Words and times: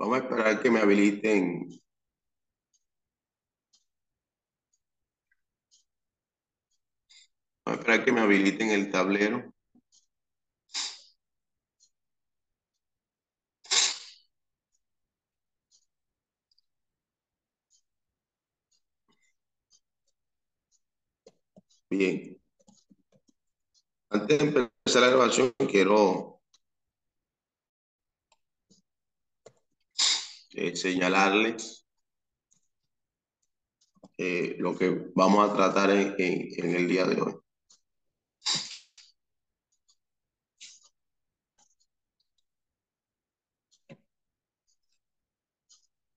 Vamos 0.00 0.16
a 0.16 0.22
esperar 0.22 0.62
que 0.62 0.70
me 0.70 0.80
habiliten. 0.80 1.68
Vamos 7.64 7.78
a 7.78 7.80
esperar 7.80 8.04
que 8.04 8.12
me 8.12 8.20
habiliten 8.20 8.70
el 8.70 8.90
tablero. 8.90 9.52
Bien. 21.90 22.40
Antes 24.10 24.38
de 24.38 24.44
empezar 24.44 25.02
la 25.02 25.08
grabación, 25.08 25.52
quiero 25.68 26.39
eh, 30.54 30.76
señalarles 30.76 31.86
eh, 34.18 34.56
lo 34.58 34.76
que 34.76 35.10
vamos 35.14 35.48
a 35.48 35.54
tratar 35.54 35.90
en, 35.90 36.76
el 36.76 36.88
día 36.88 37.06
de 37.06 37.20
hoy. 37.22 37.34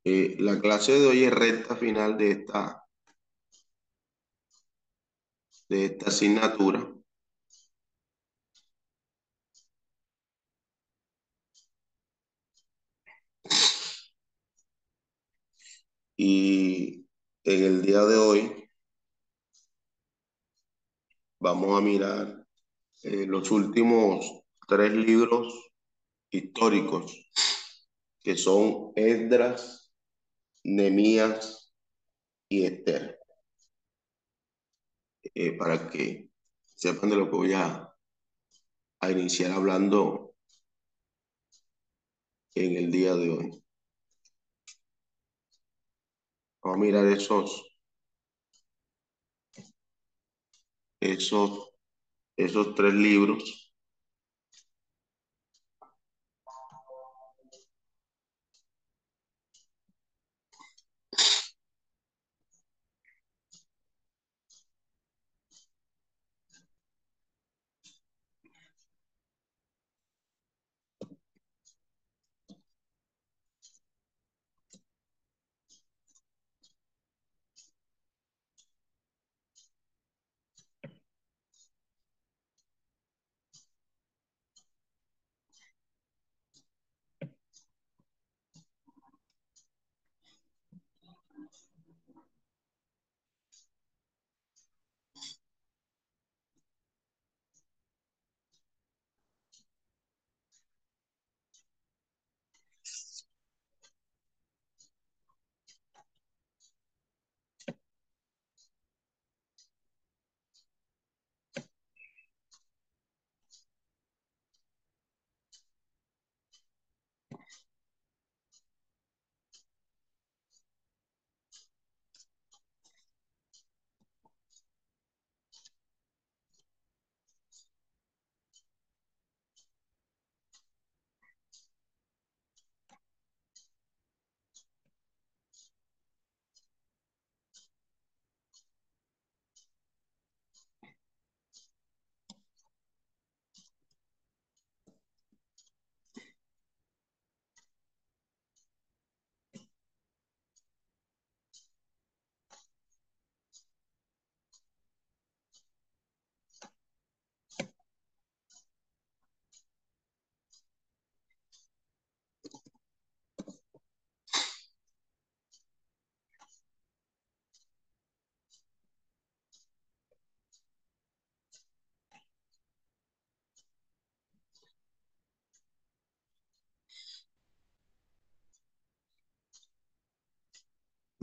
Eh, 0.06 0.36
la 0.40 0.60
clase 0.62 0.94
de 1.00 1.08
hoy 1.08 1.24
es 1.26 1.34
recta 1.34 1.76
final 1.76 2.18
de 2.18 2.32
esta, 2.32 2.84
de 5.70 5.86
esta 5.86 6.08
asignatura. 6.08 6.93
Y 16.18 17.06
en 17.44 17.64
el 17.64 17.82
día 17.84 18.02
de 18.06 18.16
hoy 18.18 18.70
vamos 21.40 21.78
a 21.78 21.82
mirar 21.82 22.46
eh, 23.04 23.26
los 23.28 23.52
últimos 23.52 24.44
tres 24.68 24.92
libros 24.94 25.54
históricos 26.32 27.30
que 28.22 28.36
son 28.38 28.92
Esdras, 28.96 29.94
Nemías 30.64 31.74
y 32.50 32.66
Esther. 32.66 33.20
Eh, 35.36 35.58
para 35.58 35.90
que 35.90 36.30
sepan 36.76 37.10
de 37.10 37.16
lo 37.18 37.26
que 37.30 37.36
voy 37.36 37.54
a, 37.54 37.90
a 39.02 39.12
iniciar 39.12 39.52
hablando 39.52 40.34
en 42.56 42.76
el 42.78 42.92
día 42.92 43.16
de 43.16 43.30
hoy. 43.30 43.63
Vamos 46.64 46.78
a 46.78 46.82
mirar 46.82 47.06
esos, 47.06 47.64
esos, 51.02 51.70
esos 52.38 52.76
tres 52.76 52.94
libros. 52.96 53.63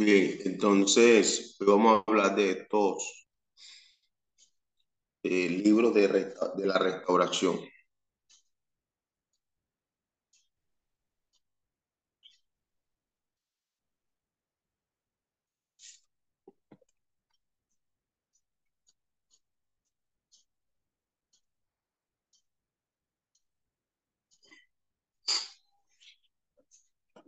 Bien, 0.00 0.36
entonces 0.46 1.56
vamos 1.60 2.02
a 2.06 2.10
hablar 2.10 2.34
de 2.34 2.50
estos 2.50 3.28
eh, 5.22 5.48
libros 5.48 5.94
de, 5.94 6.08
de 6.08 6.66
la 6.66 6.78
restauración. 6.78 7.58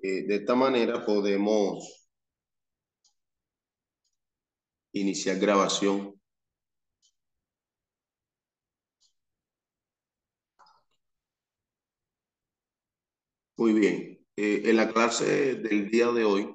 Eh, 0.02 0.26
de 0.26 0.34
esta 0.36 0.54
manera 0.54 1.02
podemos 1.02 2.01
iniciar 4.92 5.38
grabación. 5.38 6.14
Muy 13.56 13.72
bien. 13.72 14.18
Eh, 14.36 14.62
en 14.64 14.76
la 14.76 14.88
clase 14.92 15.54
del 15.56 15.90
día 15.90 16.08
de 16.12 16.24
hoy, 16.24 16.54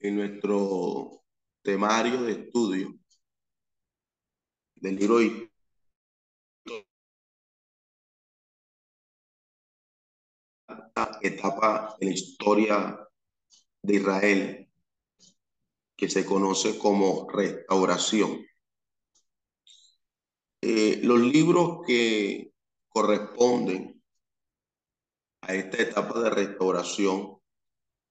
en 0.00 0.16
nuestro 0.16 1.22
temario 1.62 2.22
de 2.22 2.32
estudio 2.32 2.98
del 4.76 4.96
libro 4.96 5.18
etapa 11.22 11.96
en 12.00 12.08
la 12.08 12.14
historia 12.14 13.07
de 13.82 13.94
Israel 13.94 14.68
que 15.96 16.08
se 16.08 16.24
conoce 16.24 16.78
como 16.78 17.28
restauración. 17.28 18.46
Eh, 20.60 21.00
los 21.02 21.20
libros 21.20 21.80
que 21.86 22.52
corresponden 22.88 24.00
a 25.40 25.54
esta 25.54 25.82
etapa 25.82 26.20
de 26.20 26.30
restauración 26.30 27.38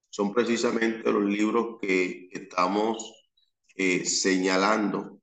son 0.10 0.34
precisamente 0.34 1.12
los 1.12 1.24
libros 1.24 1.78
que 1.80 2.30
estamos 2.32 3.14
eh, 3.76 4.06
señalando 4.06 5.22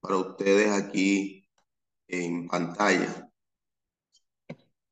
para 0.00 0.18
ustedes 0.18 0.70
aquí 0.70 1.48
en 2.06 2.46
pantalla. 2.46 3.28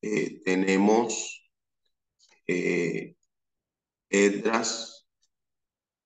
Eh, 0.03 0.43
tenemos 0.45 1.51
Edras, 4.11 5.07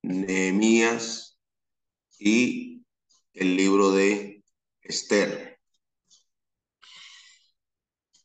Nehemías 0.03 1.39
y 2.19 2.85
el 3.35 3.57
libro 3.57 3.93
de 3.93 4.43
Esther. 4.83 5.59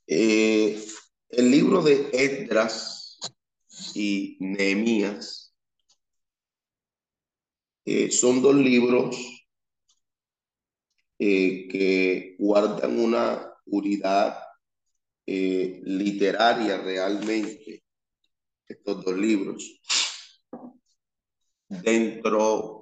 Eh, 0.07 0.83
el 1.29 1.51
libro 1.51 1.81
de 1.81 2.09
Edras 2.13 3.19
y 3.93 4.37
Nehemías 4.39 5.53
eh, 7.85 8.11
son 8.11 8.41
dos 8.41 8.55
libros 8.55 9.17
que 11.17 12.35
guardan 12.37 12.99
una 12.99 13.53
unidad 13.65 14.37
literaria 15.25 16.77
realmente 16.77 17.84
estos 18.67 19.03
dos 19.03 19.15
libros. 19.15 19.81
Dentro 21.67 22.81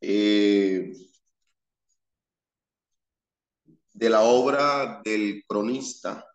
eh, 0.00 0.92
de 3.92 4.10
la 4.10 4.22
obra 4.22 5.00
del 5.04 5.44
cronista, 5.46 6.26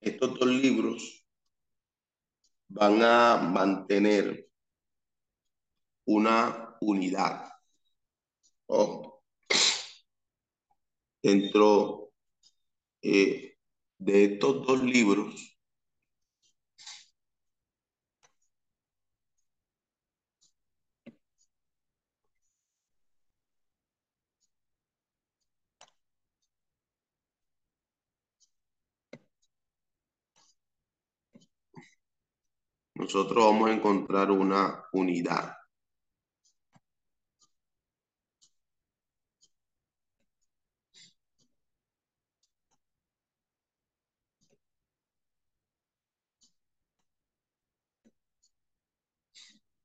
estos 0.00 0.38
dos 0.38 0.48
libros 0.48 1.24
van 2.68 3.02
a 3.02 3.36
mantener 3.36 4.48
una 6.06 6.76
unidad. 6.80 7.44
dentro 11.22 12.12
eh, 13.02 13.47
de 13.98 14.24
estos 14.24 14.66
dos 14.66 14.82
libros 14.82 15.56
nosotros 32.94 33.42
vamos 33.42 33.70
a 33.70 33.72
encontrar 33.72 34.30
una 34.30 34.84
unidad. 34.92 35.57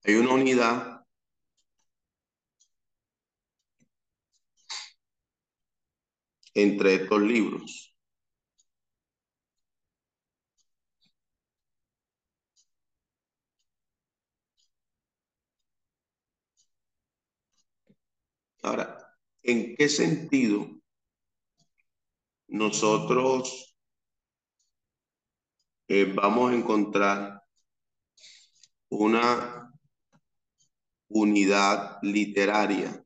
Hay 0.05 0.15
una 0.15 0.33
unidad 0.33 1.05
entre 6.55 6.95
estos 6.95 7.21
libros. 7.21 7.95
Ahora, 18.61 18.97
¿en 19.43 19.75
qué 19.75 19.89
sentido 19.89 20.67
nosotros 22.47 23.75
eh, 25.87 26.11
vamos 26.13 26.51
a 26.51 26.55
encontrar 26.55 27.43
una 28.89 29.72
unidad 31.13 31.99
literaria. 32.01 33.05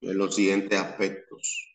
En 0.00 0.18
los 0.18 0.34
siguientes 0.34 0.78
aspectos. 0.78 1.72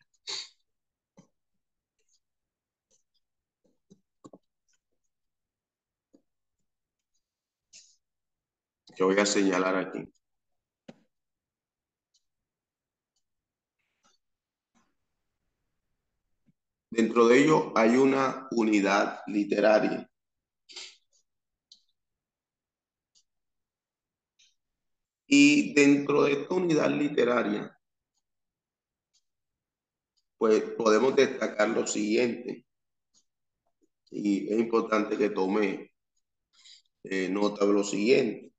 Que 8.96 9.04
voy 9.04 9.18
a 9.18 9.26
señalar 9.26 9.76
aquí. 9.76 10.12
Dentro 16.90 17.28
de 17.28 17.38
ello 17.38 17.72
hay 17.76 17.96
una 17.96 18.48
unidad 18.50 19.20
literaria. 19.26 20.09
Y 25.32 25.74
dentro 25.74 26.24
de 26.24 26.32
esta 26.32 26.54
unidad 26.56 26.90
literaria, 26.90 27.78
pues 30.36 30.60
podemos 30.76 31.14
destacar 31.14 31.68
lo 31.68 31.86
siguiente. 31.86 32.66
Y 34.10 34.52
es 34.52 34.58
importante 34.58 35.16
que 35.16 35.30
tome 35.30 35.92
eh, 37.04 37.28
nota 37.28 37.64
de 37.64 37.72
lo 37.72 37.84
siguiente. 37.84 38.52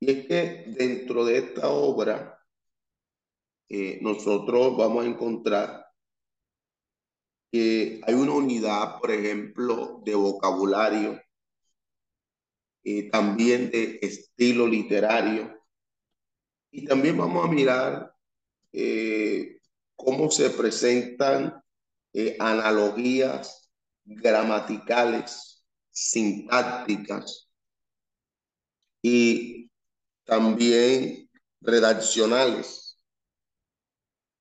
Y 0.00 0.10
es 0.10 0.26
que 0.26 0.64
dentro 0.76 1.24
de 1.24 1.38
esta 1.38 1.70
obra, 1.70 2.38
eh, 3.70 4.00
nosotros 4.02 4.76
vamos 4.76 5.06
a 5.06 5.08
encontrar 5.08 5.86
que 7.50 8.02
hay 8.06 8.14
una 8.14 8.32
unidad, 8.34 9.00
por 9.00 9.12
ejemplo, 9.12 10.02
de 10.04 10.14
vocabulario, 10.14 11.22
y 12.82 13.08
también 13.10 13.70
de 13.70 13.98
estilo 14.02 14.66
literario, 14.66 15.59
y 16.70 16.84
también 16.86 17.18
vamos 17.18 17.44
a 17.44 17.48
mirar 17.48 18.14
eh, 18.72 19.58
cómo 19.96 20.30
se 20.30 20.50
presentan 20.50 21.62
eh, 22.12 22.36
analogías 22.38 23.70
gramaticales, 24.04 25.64
sintácticas 25.90 27.50
y 29.02 29.70
también 30.24 31.28
redaccionales 31.60 32.96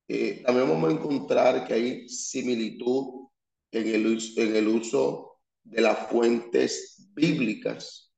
Eh, 0.07 0.41
también 0.43 0.67
vamos 0.69 0.89
a 0.89 0.93
encontrar 0.93 1.67
que 1.67 1.73
hay 1.73 2.09
similitud 2.09 3.27
en 3.71 3.87
el, 3.87 4.19
en 4.37 4.55
el 4.55 4.67
uso 4.67 5.37
de 5.63 5.81
las 5.81 6.07
fuentes 6.09 6.95
bíblicas 7.13 8.11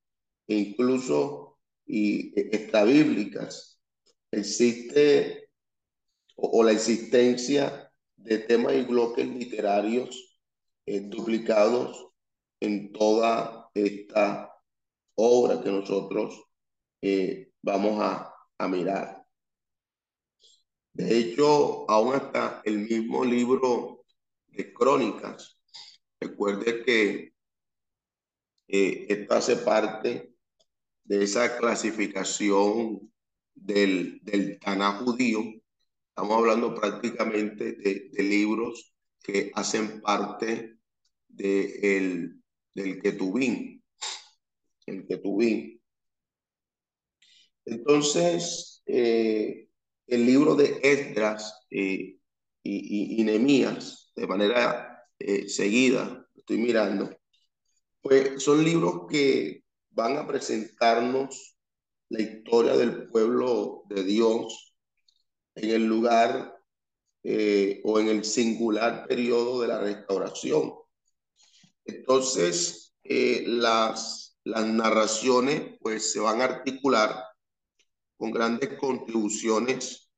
e 0.48 0.56
incluso 0.56 1.60
y 1.86 2.32
extrabíblicas. 2.56 3.71
Existe 4.31 5.50
o, 6.35 6.63
la 6.63 6.71
existencia 6.71 7.91
de 8.15 8.38
temas 8.39 8.73
y 8.75 8.83
bloques 8.83 9.27
literarios 9.27 10.39
eh, 10.85 11.01
duplicados 11.01 12.07
en 12.59 12.91
toda 12.93 13.69
esta 13.73 14.51
obra 15.15 15.61
que 15.61 15.69
nosotros 15.69 16.41
eh, 17.01 17.51
vamos 17.61 18.00
a, 18.01 18.27
mirar. 18.69 19.25
De 20.93 21.17
hecho, 21.17 21.89
aún 21.89 22.13
hasta 22.13 22.61
el 22.63 22.81
mismo 22.81 23.25
libro 23.25 24.05
de 24.50 24.71
crónicas, 24.71 25.59
recuerde 26.19 26.83
que 26.83 27.33
eh, 28.67 29.05
esto 29.09 29.33
hace 29.33 29.55
parte 29.55 30.35
de 31.03 31.23
esa 31.23 31.57
clasificación 31.57 33.11
del, 33.62 34.20
del 34.24 34.60
Taná 34.60 34.94
judío. 34.94 35.41
Estamos 36.10 36.38
hablando 36.38 36.75
prácticamente 36.75 37.74
de, 37.74 38.24
libros 38.24 38.94
que 39.24 39.51
hacen 39.53 40.01
parte 40.01 40.77
de 41.27 41.98
el, 41.98 42.41
del 42.74 43.01
Ketubín. 43.01 43.84
El 44.86 45.06
Ketubín. 45.08 45.82
Entonces, 47.65 48.82
eh, 48.86 49.68
el 50.08 50.25
libro 50.25 50.56
de 50.56 50.80
Esdras 50.82 51.65
eh, 51.70 52.18
y, 52.63 53.22
y, 53.22 53.24
Nemías, 53.24 54.12
de 54.15 54.27
manera 54.27 55.08
eh, 55.20 55.48
seguida, 55.48 56.27
estoy 56.36 56.58
mirando, 56.58 57.15
pues 58.01 58.41
son 58.44 58.63
libros 58.63 59.06
que 59.10 59.63
van 59.91 60.18
a 60.18 60.27
presentarnos 60.27 61.51
la 62.12 62.22
historia 62.22 62.75
del 62.77 63.08
pueblo 63.10 63.84
de 63.89 64.03
Dios 64.03 64.75
en 65.56 65.70
el 65.70 65.86
lugar 65.86 66.58
o 67.84 68.00
en 68.00 68.08
el 68.08 68.25
singular 68.25 69.08
periodo 69.08 69.62
de 69.62 69.68
la 69.68 69.80
restauración. 69.80 70.74
Entonces, 71.86 72.96
las, 73.03 74.38
las 74.44 74.65
narraciones 74.65 75.77
pues 75.82 76.12
se 76.12 76.20
van 76.20 76.41
a 76.41 76.46
articular 76.46 77.24
con 78.18 78.32
grandes 78.32 78.77
contribuciones 78.77 80.12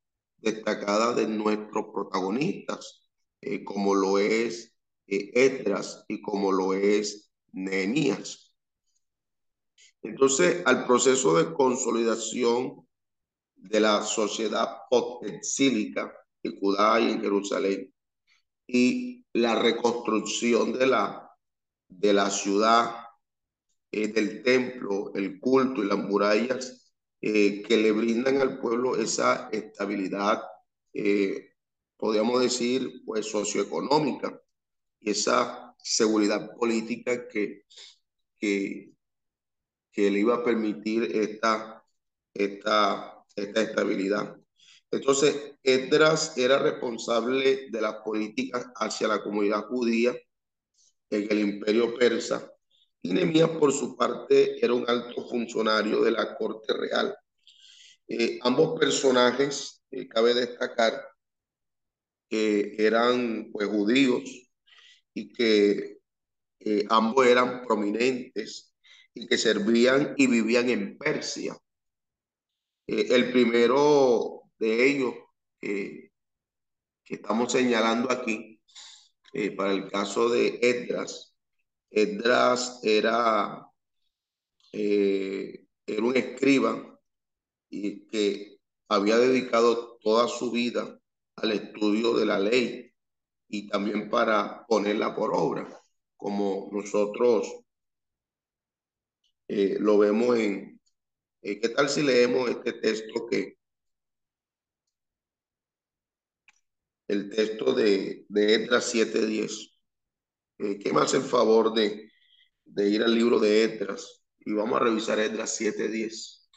destacadas 0.44 1.16
de 1.16 1.28
nuestros 1.28 1.86
protagonistas, 1.94 3.02
eh, 3.40 3.64
como 3.64 3.96
lo 3.96 4.20
es 4.20 4.76
eh, 5.08 5.32
Etras 5.34 6.04
y 6.10 6.22
como 6.22 6.52
lo 6.52 6.74
es 6.74 7.32
Nehemías. 7.54 8.53
Entonces, 10.04 10.62
al 10.66 10.86
proceso 10.86 11.36
de 11.38 11.54
consolidación 11.54 12.88
de 13.56 13.80
la 13.80 14.04
sociedad 14.04 14.80
post-exílica 14.90 16.14
en 16.44 16.60
Judá 16.60 17.00
y 17.00 17.12
en 17.12 17.22
Jerusalén 17.22 17.94
y 18.68 19.26
la 19.34 19.56
reconstrucción 19.56 20.74
de 20.74 20.88
la, 20.88 21.32
de 21.88 22.14
la 22.14 22.30
ciudad, 22.30 23.04
eh, 23.92 24.08
del 24.08 24.44
templo, 24.44 25.14
el 25.14 25.40
culto 25.40 25.84
y 25.84 25.88
las 25.88 26.00
murallas 26.00 26.92
eh, 27.22 27.62
que 27.62 27.78
le 27.78 27.92
brindan 27.92 28.42
al 28.42 28.60
pueblo 28.60 28.98
esa 28.98 29.50
estabilidad, 29.52 30.42
eh, 30.94 31.54
podríamos 31.96 32.42
decir, 32.42 33.04
pues 33.06 33.28
socioeconómica 33.28 34.42
y 35.00 35.12
esa 35.12 35.76
seguridad 35.78 36.56
política 36.58 37.28
que, 37.28 37.66
que, 38.38 38.94
que 39.94 40.12
le 40.12 40.20
iba 40.20 40.36
a 40.36 40.44
permitir 40.44 41.04
esta, 41.16 41.82
esta, 42.34 43.24
esta 43.36 43.62
estabilidad. 43.62 44.36
Entonces, 44.92 45.54
Esdras 45.64 46.38
era 46.38 46.60
responsable 46.60 47.70
de 47.70 47.82
las 47.82 47.96
políticas 48.04 48.66
hacia 48.76 49.08
la 49.08 49.24
comunidad 49.24 49.68
judía 49.68 50.14
en 51.10 51.32
el 51.32 51.40
imperio 51.40 51.96
persa 51.96 52.54
y 53.06 53.12
Nehemías, 53.12 53.50
por 53.50 53.74
su 53.74 53.98
parte, 53.98 54.64
era 54.64 54.74
un 54.74 54.90
alto 54.90 55.28
funcionario 55.28 56.02
de 56.02 56.12
la 56.12 56.38
corte 56.38 56.72
real. 56.74 57.14
Eh, 58.08 58.40
ambos 58.44 58.80
personajes, 58.80 59.84
eh, 59.92 60.08
cabe 60.08 60.34
destacar, 60.34 61.06
que 62.30 62.76
eran 62.80 63.50
pues, 63.52 63.68
judíos 63.68 64.50
y 65.14 65.34
que 65.34 65.98
eh, 66.62 66.86
ambos 66.90 67.28
eran 67.28 67.64
prominentes 67.66 68.73
y 69.14 69.28
que 69.28 69.38
servían 69.38 70.16
y 70.18 70.28
vivían 70.28 70.70
en 70.70 70.98
Persia. 70.98 71.58
el 72.88 73.32
primero 73.32 74.44
de 74.60 74.88
ellos 74.88 75.14
que 75.60 76.12
estamos 77.06 77.52
señalando 77.52 78.12
aquí, 78.12 78.60
para 79.56 79.72
el 79.72 79.90
caso 79.90 80.30
de 80.30 80.60
Edras, 80.62 81.34
Esdras 81.94 82.80
era, 82.82 83.68
eh, 84.72 85.66
era 85.86 86.04
un 86.04 86.18
escriba 86.18 87.00
y 87.70 88.08
que 88.08 88.58
había 88.90 89.18
dedicado 89.18 90.00
toda 90.02 90.28
su 90.28 90.52
vida 90.52 91.00
al 91.36 91.52
estudio 91.52 92.16
de 92.16 92.26
la 92.26 92.40
ley 92.40 92.92
y 93.48 93.68
también 93.68 94.10
para 94.10 94.66
ponerla 94.66 95.16
por 95.16 95.36
obra, 95.36 95.80
como 96.18 96.70
nosotros 96.72 97.63
eh, 99.48 99.78
lo 99.80 99.98
vemos 99.98 100.38
en... 100.38 100.80
Eh, 101.42 101.60
¿Qué 101.60 101.70
tal 101.70 101.90
si 101.90 102.04
leemos 102.04 102.50
este 102.50 102.74
texto 102.74 103.28
que... 103.28 103.58
El 107.08 107.30
texto 107.30 107.74
de, 107.74 108.26
de 108.28 108.56
Esdras 108.56 108.94
7.10. 108.94 109.72
Eh, 110.60 110.80
¿Qué 110.80 110.92
más 110.94 111.14
el 111.14 111.22
favor 111.22 111.74
de, 111.74 112.10
de 112.66 112.90
ir 112.90 113.04
al 113.04 113.16
libro 113.16 113.40
de 113.40 113.64
Edras? 113.64 114.24
Y 114.40 114.54
vamos 114.54 114.80
a 114.82 114.84
revisar 114.86 115.20
Edras 115.20 115.56
7.10. 115.60 116.50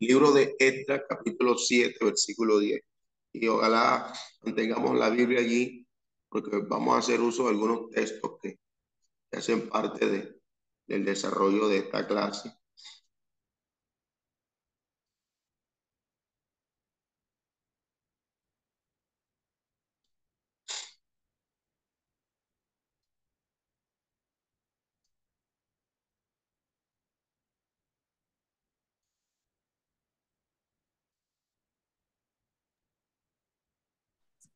Libro 0.00 0.32
de 0.32 0.56
Edras, 0.58 1.02
capítulo 1.08 1.56
7, 1.56 2.04
versículo 2.04 2.58
10. 2.58 2.80
Y 3.32 3.46
ojalá 3.48 4.12
mantengamos 4.42 4.98
la 4.98 5.10
Biblia 5.10 5.40
allí, 5.40 5.86
porque 6.28 6.58
vamos 6.68 6.94
a 6.94 6.98
hacer 6.98 7.20
uso 7.20 7.44
de 7.44 7.50
algunos 7.50 7.90
textos 7.90 8.32
que, 8.42 8.60
que 9.30 9.38
hacen 9.38 9.68
parte 9.68 10.08
de, 10.08 10.40
del 10.86 11.04
desarrollo 11.04 11.68
de 11.68 11.78
esta 11.78 12.06
clase. 12.06 12.52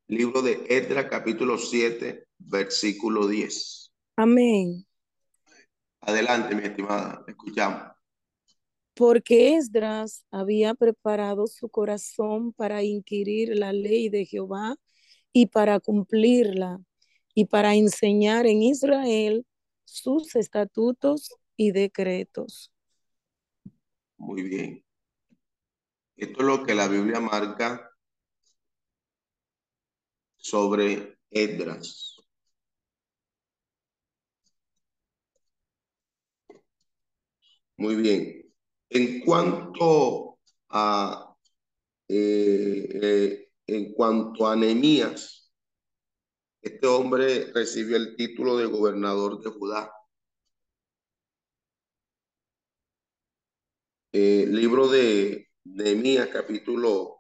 Libro 0.07 0.43
de 0.43 0.67
Edra, 0.69 1.09
capítulo 1.09 1.57
7, 1.57 2.27
versículo 2.39 3.27
10. 3.27 3.91
Amén. 4.17 4.87
Adelante, 6.03 6.55
mi 6.55 6.63
estimada, 6.63 7.25
escuchamos. 7.27 7.95
Porque 8.93 9.57
Esdras 9.57 10.27
había 10.31 10.75
preparado 10.75 11.47
su 11.47 11.71
corazón 11.71 12.53
para 12.53 12.83
inquirir 12.83 13.57
la 13.57 13.73
ley 13.73 14.11
de 14.11 14.27
Jehová 14.27 14.77
y 15.33 15.47
para 15.47 15.81
cumplirla 15.81 16.81
y 17.35 17.47
para 17.47 17.75
enseñar 17.75 18.47
en 18.47 18.63
Israel 18.63 19.47
sus 19.85 20.37
estatutos 20.37 21.35
y 21.57 21.73
decretos. 21.73 22.71
Muy 24.19 24.43
bien. 24.43 24.85
Esto 26.15 26.41
es 26.41 26.47
lo 26.47 26.63
que 26.63 26.75
la 26.75 26.89
Biblia 26.89 27.21
marca 27.21 27.91
sobre 30.45 31.19
Edras. 31.31 32.17
Muy 37.77 37.97
bien. 37.97 38.53
En 38.91 39.21
cuanto 39.25 40.39
a 40.69 41.35
eh, 42.09 42.89
eh, 43.03 43.49
en 43.67 43.95
cuanto 43.95 44.47
a 44.47 44.57
Nehemías, 44.57 45.53
este 46.63 46.87
hombre 46.87 47.53
recibió 47.53 47.97
el 47.97 48.17
título 48.17 48.57
de 48.59 48.67
gobernador 48.67 49.41
de 49.43 49.51
Judá. 49.51 49.91
Eh, 54.13 54.47
libro 54.49 54.89
de 54.89 55.49
Nehemías, 55.65 56.29
capítulo 56.29 57.14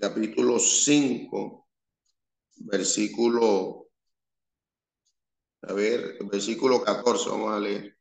capítulo 0.00 0.58
5, 0.58 1.66
versículo, 2.56 3.88
a 5.62 5.72
ver, 5.72 6.18
versículo 6.30 6.82
14, 6.82 7.30
vamos 7.30 7.52
a 7.52 7.60
leer. 7.60 7.96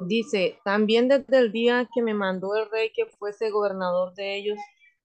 Dice, 0.00 0.58
también 0.64 1.08
desde 1.08 1.38
el 1.38 1.52
día 1.52 1.88
que 1.92 2.02
me 2.02 2.14
mandó 2.14 2.54
el 2.56 2.70
rey 2.70 2.92
que 2.94 3.06
fuese 3.06 3.50
gobernador 3.50 4.14
de 4.14 4.36
ellos 4.36 4.58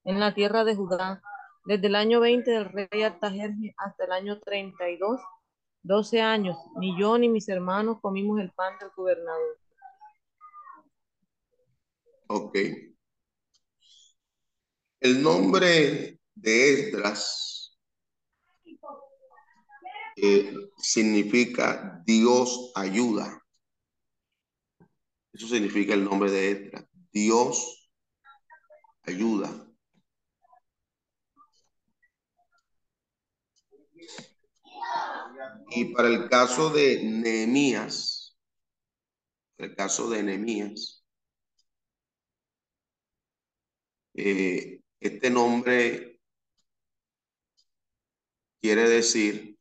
en 0.05 0.19
la 0.19 0.33
tierra 0.33 0.63
de 0.63 0.75
Judá, 0.75 1.21
desde 1.65 1.87
el 1.87 1.95
año 1.95 2.19
20 2.19 2.51
del 2.51 2.65
rey 2.65 3.03
Artajerjes 3.03 3.73
hasta 3.77 4.05
el 4.05 4.11
año 4.11 4.39
32, 4.39 5.21
12 5.83 6.21
años, 6.21 6.57
ni 6.79 6.99
yo 6.99 7.17
ni 7.17 7.29
mis 7.29 7.47
hermanos 7.49 7.99
comimos 8.01 8.39
el 8.39 8.51
pan 8.51 8.77
del 8.79 8.89
gobernador. 8.95 9.59
Ok. 12.27 12.57
El 14.99 15.21
nombre 15.21 16.19
de 16.35 16.73
Esdras 16.73 17.77
eh, 20.15 20.53
significa 20.77 22.01
Dios 22.05 22.71
ayuda. 22.75 23.41
Eso 25.33 25.47
significa 25.47 25.93
el 25.93 26.03
nombre 26.03 26.31
de 26.31 26.51
Esdras. 26.51 26.85
Dios 27.11 27.91
ayuda. 29.03 29.72
Y 35.75 35.85
para 35.85 36.07
el 36.07 36.29
caso 36.29 36.69
de 36.69 37.03
Nehemías, 37.03 38.37
el 39.57 39.75
caso 39.75 40.07
de 40.07 40.21
Nehemías, 40.21 41.03
eh, 44.13 44.81
este 44.99 45.29
nombre 45.31 46.19
quiere 48.61 48.87
decir 48.87 49.57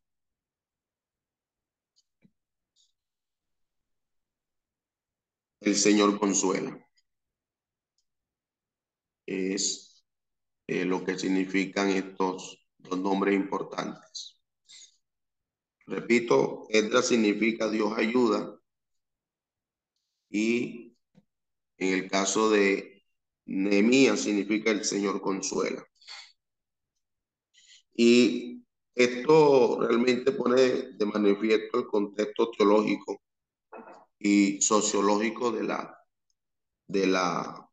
el 5.61 5.77
Señor 5.77 6.19
consuela. 6.19 6.79
Es 9.27 10.05
eh, 10.67 10.85
lo 10.85 11.05
que 11.05 11.19
significan 11.19 11.89
estos 11.89 12.67
dos 12.79 12.99
nombres 12.99 13.35
importantes. 13.35 14.42
Repito, 15.93 16.65
Edra 16.71 17.03
significa 17.03 17.69
Dios 17.69 17.93
ayuda 17.99 18.59
y 20.31 20.97
en 21.77 21.93
el 21.93 22.11
caso 22.11 22.49
de 22.49 23.05
Nehemías 23.45 24.21
significa 24.21 24.71
el 24.71 24.87
Señor 24.87 25.21
consuela. 25.21 25.85
Y 27.95 28.65
esto 28.95 29.81
realmente 29.83 30.33
pone 30.33 30.93
de 30.97 31.05
manifiesto 31.05 31.81
el 31.81 31.87
contexto 31.87 32.51
teológico 32.53 33.21
y 34.19 34.63
sociológico 34.63 35.53
de 35.53 35.65
la, 35.65 35.99
de 36.87 37.07
la, 37.07 37.69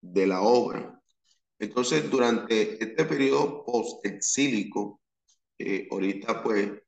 de 0.00 0.26
la 0.28 0.42
obra. 0.42 1.02
Entonces, 1.58 2.08
durante 2.08 2.80
este 2.84 3.04
periodo 3.04 3.64
post-exílico, 3.64 5.00
eh, 5.58 5.88
ahorita 5.90 6.40
pues 6.44 6.85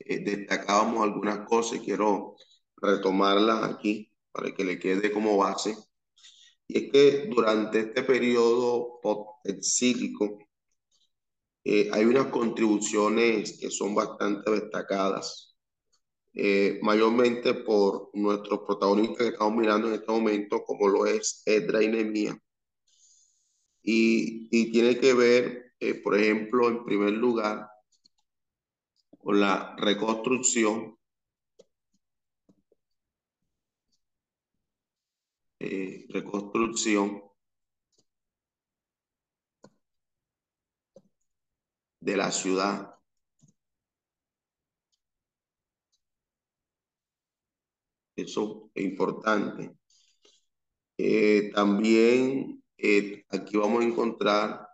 eh, 0.00 0.20
destacábamos 0.24 1.02
algunas 1.02 1.46
cosas 1.48 1.78
y 1.78 1.80
quiero 1.84 2.36
retomarlas 2.76 3.64
aquí 3.64 4.12
para 4.32 4.52
que 4.54 4.64
le 4.64 4.78
quede 4.78 5.12
como 5.12 5.36
base. 5.36 5.76
Y 6.66 6.86
es 6.86 6.92
que 6.92 7.26
durante 7.34 7.80
este 7.80 8.02
periodo 8.02 9.00
post-exílico 9.02 10.38
eh, 11.64 11.90
hay 11.92 12.04
unas 12.04 12.26
contribuciones 12.26 13.58
que 13.60 13.70
son 13.70 13.94
bastante 13.94 14.50
destacadas 14.50 15.50
eh, 16.34 16.78
mayormente 16.82 17.54
por 17.54 18.10
nuestros 18.14 18.60
protagonistas 18.60 19.18
que 19.18 19.32
estamos 19.32 19.54
mirando 19.56 19.88
en 19.88 19.94
este 19.94 20.12
momento, 20.12 20.62
como 20.64 20.88
lo 20.88 21.06
es 21.06 21.42
Edra 21.44 21.82
y 21.82 21.88
Nehemías. 21.88 22.36
Y, 23.82 24.48
y, 24.50 24.70
tiene 24.72 24.98
que 24.98 25.14
ver, 25.14 25.72
eh, 25.80 25.94
por 25.94 26.16
ejemplo, 26.18 26.68
en 26.68 26.84
primer 26.84 27.12
lugar, 27.12 27.69
con 29.22 29.40
la 29.40 29.76
reconstrucción 29.76 30.96
eh, 35.58 36.06
reconstrucción 36.08 37.22
de 42.00 42.16
la 42.16 42.30
ciudad 42.30 42.96
Eso 48.16 48.70
es 48.74 48.84
importante. 48.84 49.72
Eh, 50.98 51.50
también 51.54 52.62
eh, 52.76 53.24
aquí 53.30 53.56
vamos 53.56 53.82
a 53.82 53.86
encontrar 53.86 54.68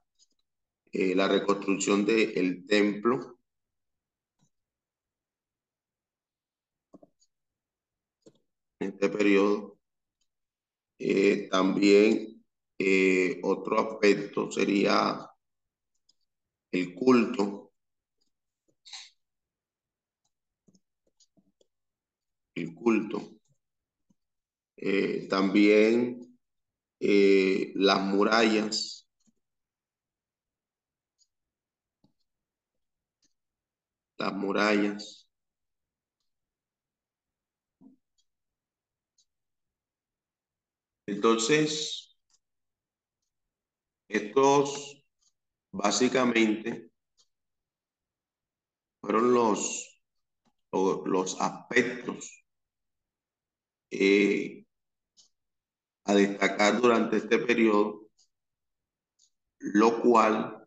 la 0.92 1.28
reconstrucción 1.28 2.04
del 2.06 2.66
templo. 2.66 3.36
En 8.80 8.88
este 8.88 9.08
periodo. 9.10 9.78
también 11.50 12.42
otro 13.42 13.80
aspecto 13.80 14.50
sería 14.50 15.28
el 16.70 16.94
culto. 16.94 17.72
El 22.54 22.74
culto. 22.74 23.36
Eh, 24.76 25.26
también 25.28 26.38
eh, 27.00 27.72
las 27.76 28.00
murallas. 28.02 29.08
Las 34.18 34.34
murallas. 34.34 35.25
Entonces, 41.07 42.16
estos 44.09 45.05
básicamente 45.73 46.90
fueron 49.01 49.33
los, 49.33 50.03
los 50.73 51.40
aspectos 51.40 52.45
eh, 53.90 54.64
a 56.07 56.14
destacar 56.14 56.81
durante 56.81 57.19
este 57.19 57.38
periodo, 57.38 58.09
lo 59.61 60.01
cual 60.01 60.66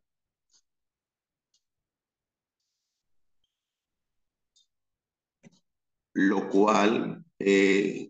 lo 6.13 6.49
cual 6.49 7.23
eh, 7.39 8.08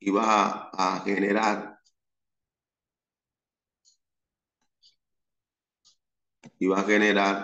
iba 0.00 0.70
a, 0.72 1.00
generar 1.04 1.78
iba 6.58 6.78
a 6.80 6.84
generar 6.84 7.36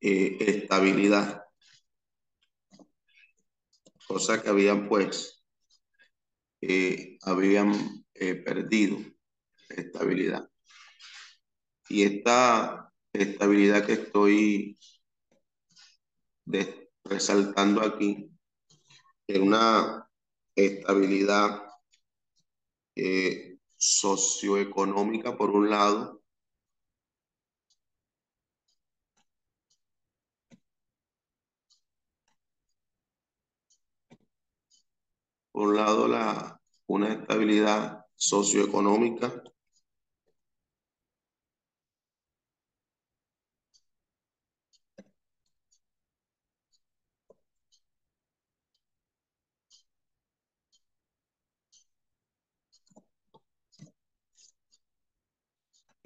eh, 0.00 0.36
estabilidad 0.40 1.44
cosa 4.08 4.42
que 4.42 4.48
habían 4.48 4.88
pues, 4.88 5.44
eh, 6.60 7.18
habían 7.22 7.72
eh, 8.14 8.34
perdido 8.36 8.98
estabilidad. 9.68 10.48
Y 11.88 12.04
esta 12.04 12.92
estabilidad 13.12 13.84
que 13.86 13.94
estoy 13.94 14.78
resaltando 17.04 17.82
aquí 17.82 18.30
es 19.26 19.38
una 19.38 20.08
estabilidad 20.54 21.62
eh, 22.96 23.58
socioeconómica 23.76 25.36
por 25.36 25.50
un 25.50 25.70
lado, 25.70 26.22
por 35.52 35.68
un 35.68 35.76
lado, 35.76 36.08
la, 36.08 36.60
una 36.86 37.12
estabilidad 37.12 38.04
socioeconómica. 38.16 39.42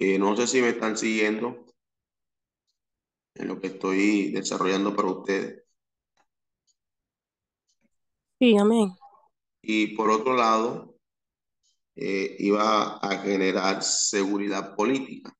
Eh, 0.05 0.19
no 0.19 0.35
sé 0.35 0.47
si 0.47 0.61
me 0.61 0.67
están 0.67 0.97
siguiendo 0.97 1.65
en 3.35 3.47
lo 3.47 3.61
que 3.61 3.67
estoy 3.67 4.33
desarrollando 4.33 4.93
para 4.93 5.07
ustedes. 5.07 5.63
Sí, 8.37 8.57
amén. 8.57 8.93
Y 9.61 9.95
por 9.95 10.11
otro 10.11 10.35
lado, 10.35 10.97
eh, 11.95 12.35
iba 12.39 12.97
a 12.97 13.17
generar 13.19 13.81
seguridad 13.81 14.75
política. 14.75 15.33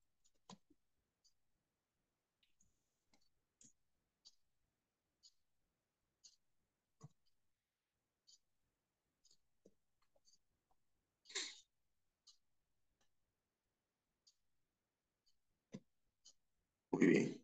Muy 17.04 17.12
bien. 17.12 17.44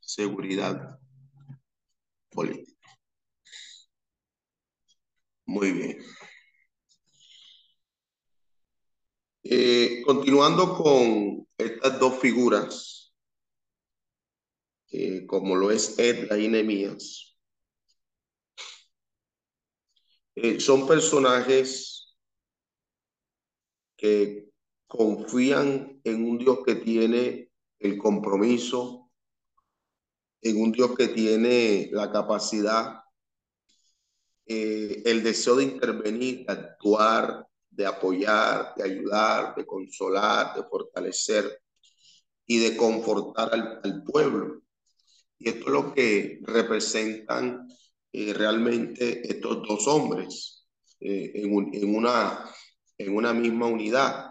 Seguridad 0.00 1.00
política. 2.30 2.74
Muy 5.46 5.72
bien. 5.72 5.98
Eh, 9.42 10.02
continuando 10.04 10.74
con 10.76 11.46
estas 11.58 11.98
dos 11.98 12.18
figuras, 12.18 13.03
eh, 14.96 15.26
como 15.26 15.56
lo 15.56 15.72
es 15.72 15.98
Edra 15.98 16.38
y 16.38 16.46
Nehemías, 16.46 17.36
eh, 20.36 20.60
son 20.60 20.86
personajes 20.86 22.14
que 23.96 24.50
confían 24.86 26.00
en 26.04 26.24
un 26.24 26.38
Dios 26.38 26.60
que 26.64 26.76
tiene 26.76 27.50
el 27.80 27.98
compromiso, 27.98 29.10
en 30.42 30.62
un 30.62 30.70
Dios 30.70 30.94
que 30.96 31.08
tiene 31.08 31.88
la 31.90 32.12
capacidad, 32.12 33.00
el 34.46 35.24
deseo 35.24 35.56
de 35.56 35.64
intervenir, 35.64 36.46
de 36.46 36.52
actuar, 36.52 37.48
de 37.68 37.86
apoyar, 37.86 38.74
de 38.76 38.84
ayudar, 38.84 39.56
de 39.56 39.66
consolar, 39.66 40.54
de 40.54 40.62
fortalecer 40.62 41.62
y 42.46 42.58
de 42.58 42.76
confortar 42.76 43.52
al 43.82 44.04
pueblo. 44.04 44.63
Y 45.38 45.48
esto 45.48 45.66
es 45.66 45.72
lo 45.72 45.94
que 45.94 46.40
representan 46.42 47.68
eh, 48.12 48.32
realmente 48.32 49.28
estos 49.28 49.66
dos 49.66 49.88
hombres 49.88 50.66
eh, 51.00 51.32
en, 51.34 51.52
un, 51.52 51.74
en, 51.74 51.96
una, 51.96 52.48
en 52.96 53.16
una 53.16 53.32
misma 53.32 53.66
unidad. 53.66 54.30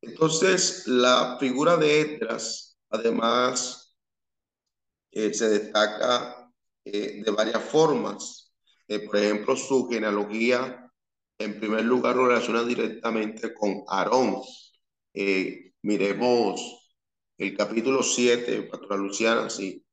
Entonces, 0.00 0.86
la 0.86 1.36
figura 1.38 1.76
de 1.76 2.00
Edras, 2.00 2.78
además, 2.88 3.96
eh, 5.12 5.32
se 5.32 5.48
destaca 5.48 6.52
de 6.84 7.32
varias 7.36 7.62
formas. 7.62 8.52
Por 9.06 9.16
ejemplo, 9.16 9.54
su 9.54 9.88
genealogía, 9.88 10.90
en 11.38 11.60
primer 11.60 11.84
lugar, 11.84 12.16
lo 12.16 12.26
relaciona 12.26 12.64
directamente 12.64 13.54
con 13.54 13.84
Aarón. 13.86 14.42
miremos 15.82 16.80
el 17.38 17.56
capítulo 17.56 18.02
7, 18.02 18.62
Pastora 18.64 18.96
Luciana, 18.96 19.48
si 19.48 19.84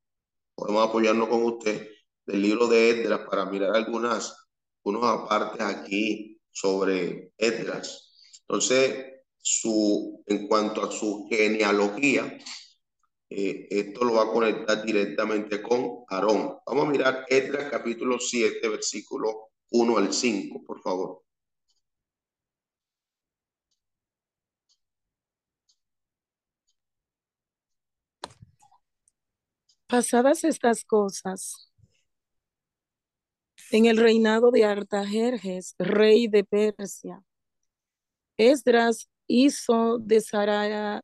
podemos 0.58 0.90
apoyarnos 0.90 1.30
con 1.30 1.44
usted, 1.44 1.88
del 2.26 2.42
libro 2.42 2.68
de 2.68 2.90
Edras 2.90 3.22
para 3.30 3.46
mirar 3.46 3.76
algunas, 3.76 4.36
unos 4.84 5.04
apartes 5.06 5.62
aquí 5.62 6.42
sobre 6.52 7.32
Edras. 7.38 8.12
Entonces, 8.42 9.06
su, 9.38 10.24
en 10.26 10.48
cuanto 10.48 10.84
a 10.84 10.92
su 10.92 11.28
genealogía, 11.30 12.38
eh, 13.30 13.68
esto 13.70 14.04
lo 14.04 14.14
va 14.14 14.24
a 14.24 14.32
conectar 14.32 14.84
directamente 14.84 15.62
con 15.62 16.04
Aarón. 16.10 16.58
Vamos 16.66 16.88
a 16.88 16.90
mirar 16.90 17.26
Edras 17.30 17.70
capítulo 17.70 18.20
7, 18.20 18.68
versículo 18.68 19.50
1 19.70 19.98
al 19.98 20.12
5, 20.12 20.64
por 20.66 20.82
favor. 20.82 21.27
Pasadas 29.88 30.44
estas 30.44 30.84
cosas, 30.84 31.72
en 33.72 33.86
el 33.86 33.98
reinado 33.98 34.52
de 34.52 34.66
Artajerjes, 34.66 35.76
rey 35.80 36.28
de 36.28 36.44
Persia, 36.44 37.24
Esdras 38.36 39.10
hizo 39.28 39.98
de 40.00 40.20
Saraya, 40.20 41.02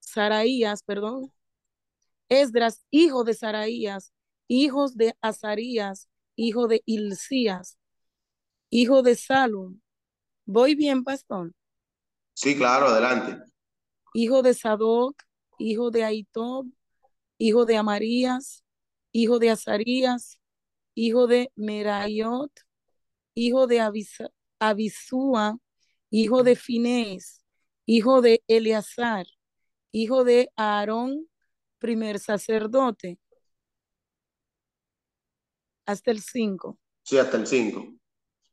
Saraías, 0.00 0.82
perdón, 0.82 1.32
Esdras, 2.28 2.84
hijo 2.90 3.22
de 3.22 3.34
Saraías, 3.34 4.12
hijos 4.48 4.96
de 4.96 5.14
Azarías, 5.20 6.08
hijo 6.34 6.66
de 6.66 6.82
Hilcías, 6.84 7.78
hijo 8.70 9.02
de 9.02 9.14
Salum. 9.14 9.80
¿Voy 10.46 10.74
bien, 10.74 11.04
pastor? 11.04 11.52
Sí, 12.34 12.56
claro, 12.56 12.86
adelante. 12.86 13.38
Hijo 14.14 14.42
de 14.42 14.52
Sadoc, 14.54 15.22
hijo 15.58 15.90
de 15.90 16.04
Aitob, 16.04 16.66
hijo 17.42 17.66
de 17.66 17.76
Amarías, 17.76 18.64
hijo 19.10 19.40
de 19.40 19.50
Azarías, 19.50 20.38
hijo 20.94 21.26
de 21.26 21.50
Merayot, 21.56 22.52
hijo 23.34 23.66
de 23.66 23.80
Abisúa, 24.60 25.58
hijo 26.08 26.44
de 26.44 26.54
Finés, 26.54 27.42
hijo 27.84 28.20
de 28.20 28.44
Eleazar, 28.46 29.26
hijo 29.90 30.22
de 30.22 30.52
Aarón, 30.54 31.28
primer 31.80 32.20
sacerdote. 32.20 33.18
Hasta 35.84 36.12
el 36.12 36.20
5. 36.20 36.78
Sí, 37.02 37.18
hasta 37.18 37.38
el 37.38 37.48
5. 37.48 37.92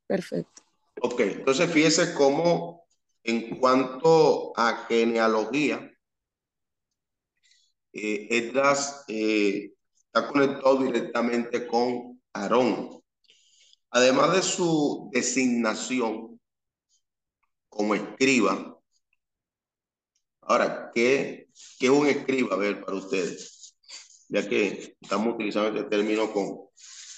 Perfecto. 0.07 0.63
Ok, 1.03 1.19
entonces 1.19 1.71
fíjese 1.71 2.15
cómo 2.15 2.87
en 3.23 3.59
cuanto 3.59 4.51
a 4.57 4.87
genealogía, 4.87 5.95
eh, 7.93 8.27
Edras 8.29 9.03
eh, 9.07 9.73
está 10.05 10.27
conectado 10.27 10.83
directamente 10.83 11.67
con 11.67 12.21
Aarón. 12.33 13.01
Además 13.91 14.33
de 14.33 14.41
su 14.43 15.09
designación 15.11 16.39
como 17.69 17.95
escriba, 17.95 18.77
ahora, 20.41 20.91
¿qué, 20.93 21.47
es 21.79 21.89
un 21.89 22.07
escriba? 22.07 22.55
A 22.55 22.59
ver, 22.59 22.83
para 22.83 22.97
ustedes, 22.97 23.75
ya 24.27 24.47
que 24.47 24.95
estamos 25.01 25.35
utilizando 25.35 25.69
este 25.69 25.89
término 25.89 26.31
con, 26.31 26.69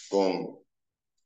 con, 0.10 0.60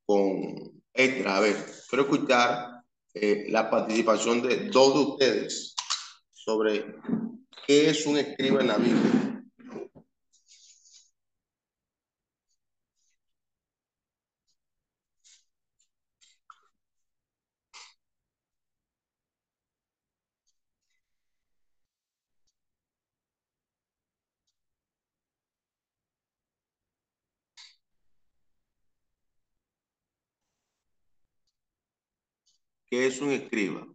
con. 0.05 0.81
A 1.27 1.39
ver, 1.41 1.55
quiero 1.89 2.03
escuchar 2.03 2.81
eh, 3.13 3.47
la 3.49 3.69
participación 3.69 4.41
de 4.41 4.69
dos 4.69 4.93
de 4.93 4.99
ustedes 4.99 5.75
sobre 6.31 6.95
qué 7.67 7.89
es 7.89 8.05
un 8.05 8.17
escriba 8.17 8.61
en 8.61 8.67
la 8.67 8.77
Biblia. 8.77 9.24
¿Qué 32.89 33.05
es 33.05 33.21
un 33.21 33.29
escriba? 33.29 33.87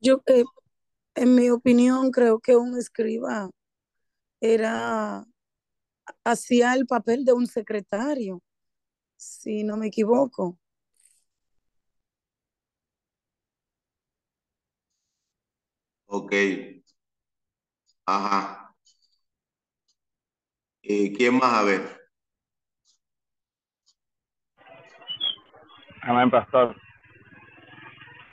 Yo, 0.00 0.22
eh, 0.26 0.44
en 1.16 1.34
mi 1.36 1.50
opinión, 1.50 2.10
creo 2.12 2.40
que 2.40 2.56
un 2.56 2.78
escriba 2.78 3.50
era 4.40 5.24
hacía 6.24 6.74
el 6.74 6.86
papel 6.86 7.24
de 7.24 7.32
un 7.32 7.46
secretario 7.46 8.42
si 9.16 9.64
no 9.64 9.76
me 9.76 9.88
equivoco. 9.88 10.58
Ok. 16.06 16.32
Ajá. 18.06 18.74
Eh, 20.82 21.12
¿Quién 21.16 21.38
más? 21.38 21.52
A 21.52 21.62
ver. 21.64 21.82
Amén, 26.02 26.30
pastor. 26.30 26.76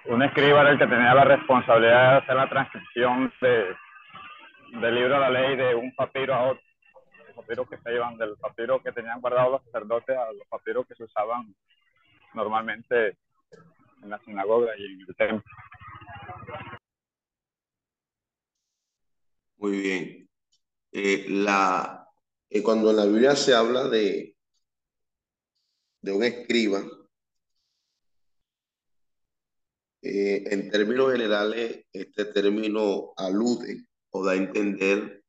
Un 0.06 0.24
escriba 0.24 0.62
era 0.62 0.72
el 0.72 0.78
que 0.78 0.88
tenía 0.88 1.14
la 1.14 1.24
responsabilidad 1.24 2.12
de 2.12 2.18
hacer 2.18 2.36
la 2.36 2.50
transcripción 2.50 3.32
de, 3.40 3.76
del 4.82 4.96
libro 4.96 5.14
de 5.14 5.20
la 5.20 5.30
ley 5.30 5.56
de 5.56 5.76
un 5.76 5.94
papiro 5.96 6.34
a 6.34 6.52
otro. 6.52 6.71
Papiros 7.52 7.70
que 7.70 7.84
se 7.84 7.94
iban 7.94 8.18
del 8.18 8.38
papiro 8.38 8.82
que 8.82 8.94
tenían 8.94 9.20
guardado 9.20 9.52
los 9.52 9.64
sacerdotes 9.66 10.16
a 10.16 10.32
los 10.32 10.48
papiros 10.48 10.88
que 10.88 10.96
se 10.96 11.04
usaban 11.04 11.54
normalmente 12.34 13.18
en 14.02 14.10
la 14.10 14.18
sinagoga 14.20 14.72
y 14.78 14.86
en 14.86 15.02
el 15.02 15.16
templo. 15.18 15.44
Muy 19.58 19.82
bien. 19.82 20.30
Eh, 20.94 21.26
la, 21.28 22.08
eh, 22.50 22.64
cuando 22.64 22.92
en 22.92 22.96
la 22.96 23.06
Biblia 23.06 23.36
se 23.36 23.54
habla 23.54 23.90
de, 23.90 24.34
de 26.00 26.12
un 26.14 26.24
escriba, 26.24 26.82
eh, 30.04 30.44
en 30.46 30.72
términos 30.72 31.12
generales, 31.12 31.86
este 31.92 32.24
término 32.24 33.12
alude 33.18 33.88
o 34.12 34.24
da 34.24 34.32
a 34.32 34.36
entender 34.36 35.21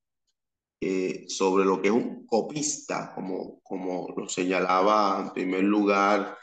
eh, 0.84 1.26
sobre 1.28 1.64
lo 1.64 1.80
que 1.80 1.86
es 1.86 1.94
un 1.94 2.26
copista, 2.26 3.12
como, 3.14 3.60
como 3.62 4.12
lo 4.16 4.28
señalaba 4.28 5.22
en 5.22 5.32
primer 5.32 5.62
lugar 5.62 6.36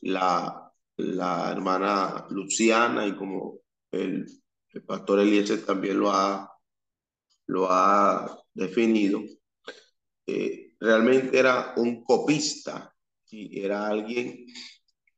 la, 0.00 0.72
la 0.96 1.52
hermana 1.52 2.26
Luciana 2.30 3.06
y 3.06 3.14
como 3.14 3.60
el, 3.92 4.26
pastor 4.84 5.20
Eliezer 5.20 5.64
también 5.64 6.00
lo 6.00 6.10
ha, 6.10 6.52
lo 7.46 7.70
ha 7.70 8.36
definido. 8.52 9.22
Eh, 10.26 10.74
realmente 10.80 11.38
era 11.38 11.74
un 11.76 12.02
copista 12.02 12.92
y 13.30 13.60
era 13.60 13.86
alguien 13.86 14.46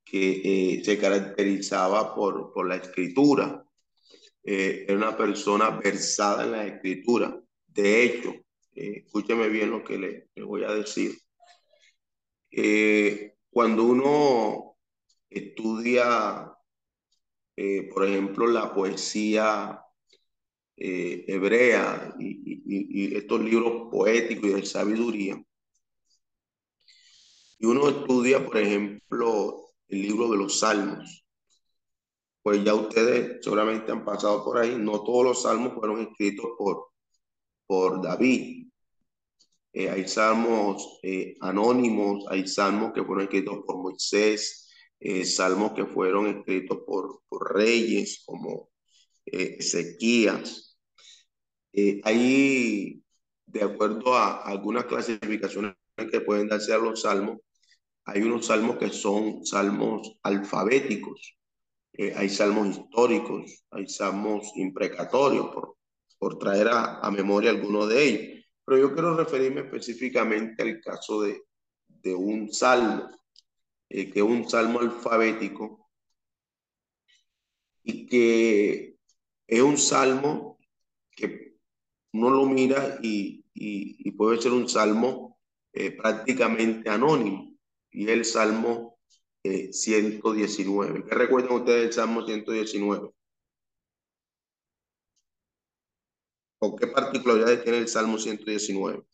que 0.05 0.75
eh, 0.75 0.85
se 0.85 0.99
caracterizaba 0.99 2.15
por, 2.15 2.53
por 2.53 2.69
la 2.69 2.77
escritura. 2.77 3.65
Era 4.43 4.95
una 4.95 5.17
persona 5.17 5.71
versada 5.71 6.45
en 6.45 6.53
la 6.53 6.67
escritura. 6.67 7.35
De 7.67 8.03
hecho, 8.03 8.35
eh, 8.81 9.03
escúcheme 9.05 9.49
bien 9.49 9.71
lo 9.71 9.83
que 9.83 9.99
le, 9.99 10.45
voy 10.45 10.63
a 10.63 10.73
decir. 10.73 11.19
Eh, 12.53 13.35
cuando 13.51 13.83
uno 13.83 14.77
estudia, 15.29 16.53
eh, 17.57 17.89
por 17.93 18.07
ejemplo, 18.07 18.47
la 18.47 18.73
poesía 18.73 19.83
hebrea 20.77 22.15
y, 22.21 23.17
estos 23.17 23.41
libros 23.41 23.89
poéticos 23.91 24.51
y 24.51 24.53
de 24.53 24.65
sabiduría, 24.65 25.43
y 27.59 27.67
uno 27.67 27.89
estudia, 27.89 28.47
por 28.47 28.59
ejemplo, 28.59 29.73
el 29.89 30.03
libro 30.03 30.31
de 30.31 30.37
los 30.37 30.61
salmos, 30.61 31.27
pues 32.43 32.63
ya 32.63 32.75
ustedes 32.75 33.39
seguramente 33.43 33.91
han 33.91 34.05
pasado 34.05 34.45
por 34.45 34.59
ahí, 34.59 34.77
no 34.79 35.03
todos 35.03 35.25
los 35.25 35.43
salmos 35.43 35.75
fueron 35.75 36.01
escritos 36.01 36.47
por, 36.57 36.91
por 37.67 38.01
David. 38.01 38.68
Eh, 39.79 39.89
hay 39.89 40.09
salmos 40.09 40.99
eh, 41.05 41.37
anónimos, 41.41 42.25
hay 42.29 42.49
salmos 42.49 42.93
que 42.93 43.05
fueron 43.05 43.23
escritos 43.23 43.61
por 43.65 43.77
Moisés, 43.77 44.69
eh, 44.99 45.25
salmos 45.25 45.73
que 45.73 45.87
fueron 45.87 46.27
escritos 46.27 46.79
por, 46.85 47.23
por 47.29 47.55
reyes 47.55 48.25
como 48.27 48.71
Ezequías. 49.25 50.77
ahí, 52.03 53.01
de 53.47 53.63
acuerdo 53.63 54.17
a 54.17 54.43
algunas 54.43 54.87
clasificaciones 54.87 55.77
que 56.11 56.23
pueden 56.23 56.49
darse 56.49 56.73
a 56.73 56.79
los 56.79 57.03
salmos, 57.03 57.39
hay 58.05 58.23
unos 58.23 58.47
salmos 58.47 58.79
que 58.79 58.91
son 58.91 59.47
salmos 59.47 60.19
alfabéticos, 60.25 61.39
eh, 61.93 62.15
hay 62.17 62.29
salmos 62.29 62.77
históricos, 62.77 63.65
hay 63.71 63.87
salmos 63.87 64.51
imprecatorios, 64.57 65.47
por, 65.55 65.77
por 66.19 66.37
traer 66.37 66.67
a, 66.67 66.99
a 66.99 67.11
memoria 67.13 67.51
algunos 67.51 67.89
de 67.89 68.05
ellos. 68.05 68.38
Pero 68.69 68.83
yo 68.83 68.93
quiero 68.93 69.17
referirme 69.17 69.63
específicamente 69.63 70.63
al 70.63 70.79
caso 70.83 71.23
de, 71.23 71.45
de 71.87 72.15
un 72.15 72.53
salmo, 72.53 73.11
eh, 73.89 74.11
que 74.11 74.19
es 74.19 74.25
un 74.25 74.47
salmo 74.47 74.81
alfabético 74.81 75.89
y 77.83 78.05
que 78.05 78.99
es 79.47 79.63
un 79.63 79.79
salmo 79.79 80.59
que 81.11 81.57
uno 82.13 82.29
lo 82.29 82.45
mira 82.45 82.99
y, 83.03 83.43
puede 84.19 84.43
ser 84.43 84.53
un 84.53 84.69
salmo 84.69 85.39
eh, 85.73 85.93
prácticamente 85.93 86.91
anónimo 86.91 87.57
y 87.91 88.05
es 88.05 88.11
el 88.11 88.25
Salmo 88.27 88.99
eh, 89.45 89.73
119. 89.73 91.05
¿Qué 91.05 91.15
recuerdan 91.15 91.53
ustedes 91.53 91.83
del 91.85 91.93
Salmo 91.95 92.27
119? 92.27 93.13
¿O 96.61 96.77
qué 96.77 96.87
particularidades 96.87 97.65
tiene 97.65 97.79
el 97.79 97.89
Salmo 97.89 98.17
119? 98.19 99.05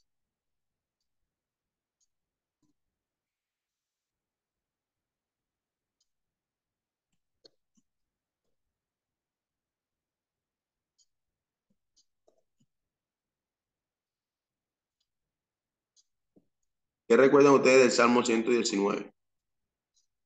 ¿Qué 17.07 17.17
recuerdan 17.17 17.55
ustedes 17.55 17.81
del 17.81 17.93
Salmo 17.93 18.25
119? 18.25 19.13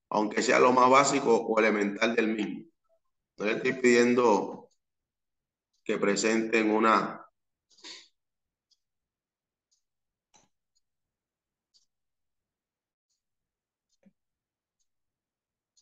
Aunque 0.09 0.41
sea 0.41 0.59
lo 0.59 0.71
más 0.73 0.89
básico 0.89 1.35
o 1.35 1.59
elemental 1.59 2.15
del 2.15 2.29
mismo. 2.35 2.65
No 3.37 3.45
le 3.45 3.53
estoy 3.53 3.73
pidiendo 3.73 4.58
que 5.89 5.97
presenten 5.97 6.69
una 6.69 7.25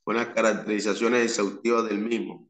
unas 0.08 0.30
caracterizaciones 0.34 1.30
exhaustivas 1.30 1.88
del 1.88 2.00
mismo. 2.00 2.50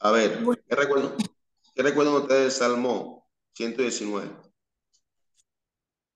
A 0.00 0.10
ver, 0.10 0.44
¿qué 0.68 0.76
recuerdan, 0.76 1.16
¿qué 1.74 1.82
recuerdan 1.82 2.14
ustedes 2.16 2.42
del 2.42 2.50
Salmo 2.52 3.26
119? 3.54 4.51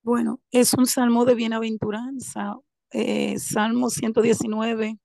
Bueno, 0.07 0.40
es 0.53 0.73
un 0.75 0.87
salmo 0.87 1.25
de 1.25 1.35
bienaventuranza. 1.35 2.55
Eh, 2.92 3.40
salmo 3.40 3.90
119, 3.90 5.01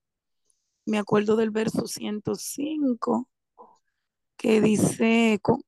me 0.86 1.00
acuerdo 1.00 1.36
del 1.38 1.50
verso 1.50 1.88
105, 1.88 3.28
que 4.38 4.62
dice, 4.62 5.40
con, 5.42 5.62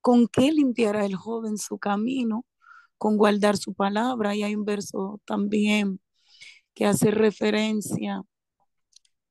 ¿con 0.00 0.26
qué 0.26 0.50
limpiará 0.52 1.04
el 1.06 1.14
joven 1.14 1.58
su 1.58 1.78
camino? 1.78 2.44
Con 2.98 3.16
guardar 3.16 3.56
su 3.56 3.74
palabra. 3.74 4.34
Y 4.34 4.42
hay 4.42 4.56
un 4.56 4.64
verso 4.64 5.20
también 5.24 6.00
que 6.74 6.86
hace 6.86 7.12
referencia 7.12 8.22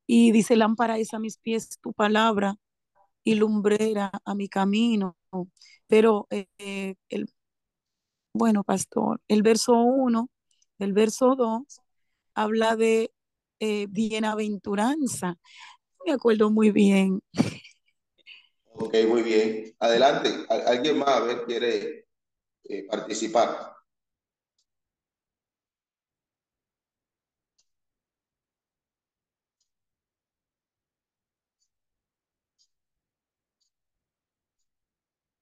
y 0.08 0.32
dice, 0.32 0.56
lámpara 0.56 0.98
es 0.98 1.14
a 1.14 1.20
mis 1.20 1.38
pies 1.40 1.78
tu 1.82 1.94
palabra 1.94 2.56
y 3.24 3.36
lumbrera 3.36 4.12
a 4.26 4.36
mi 4.36 4.50
camino. 4.50 5.18
Pero 5.88 6.28
eh, 6.32 6.96
el, 7.10 7.30
bueno, 8.34 8.64
pastor, 8.64 9.22
el 9.28 9.42
verso 9.42 9.74
1, 9.74 10.30
el 10.80 10.94
verso 10.94 11.36
2 11.36 11.82
habla 12.34 12.76
de 12.76 13.12
eh, 13.60 13.88
bienaventuranza. 13.90 15.36
Me 16.06 16.14
acuerdo 16.14 16.50
muy 16.52 16.72
bien. 16.72 17.22
Ok, 18.74 18.96
muy 19.08 19.24
bien. 19.24 19.76
Adelante. 19.80 20.30
¿Alguien 20.50 21.00
más 21.00 21.10
a 21.10 21.20
ver 21.22 21.44
quiere 21.46 22.08
eh, 22.66 22.86
participar? 22.88 23.77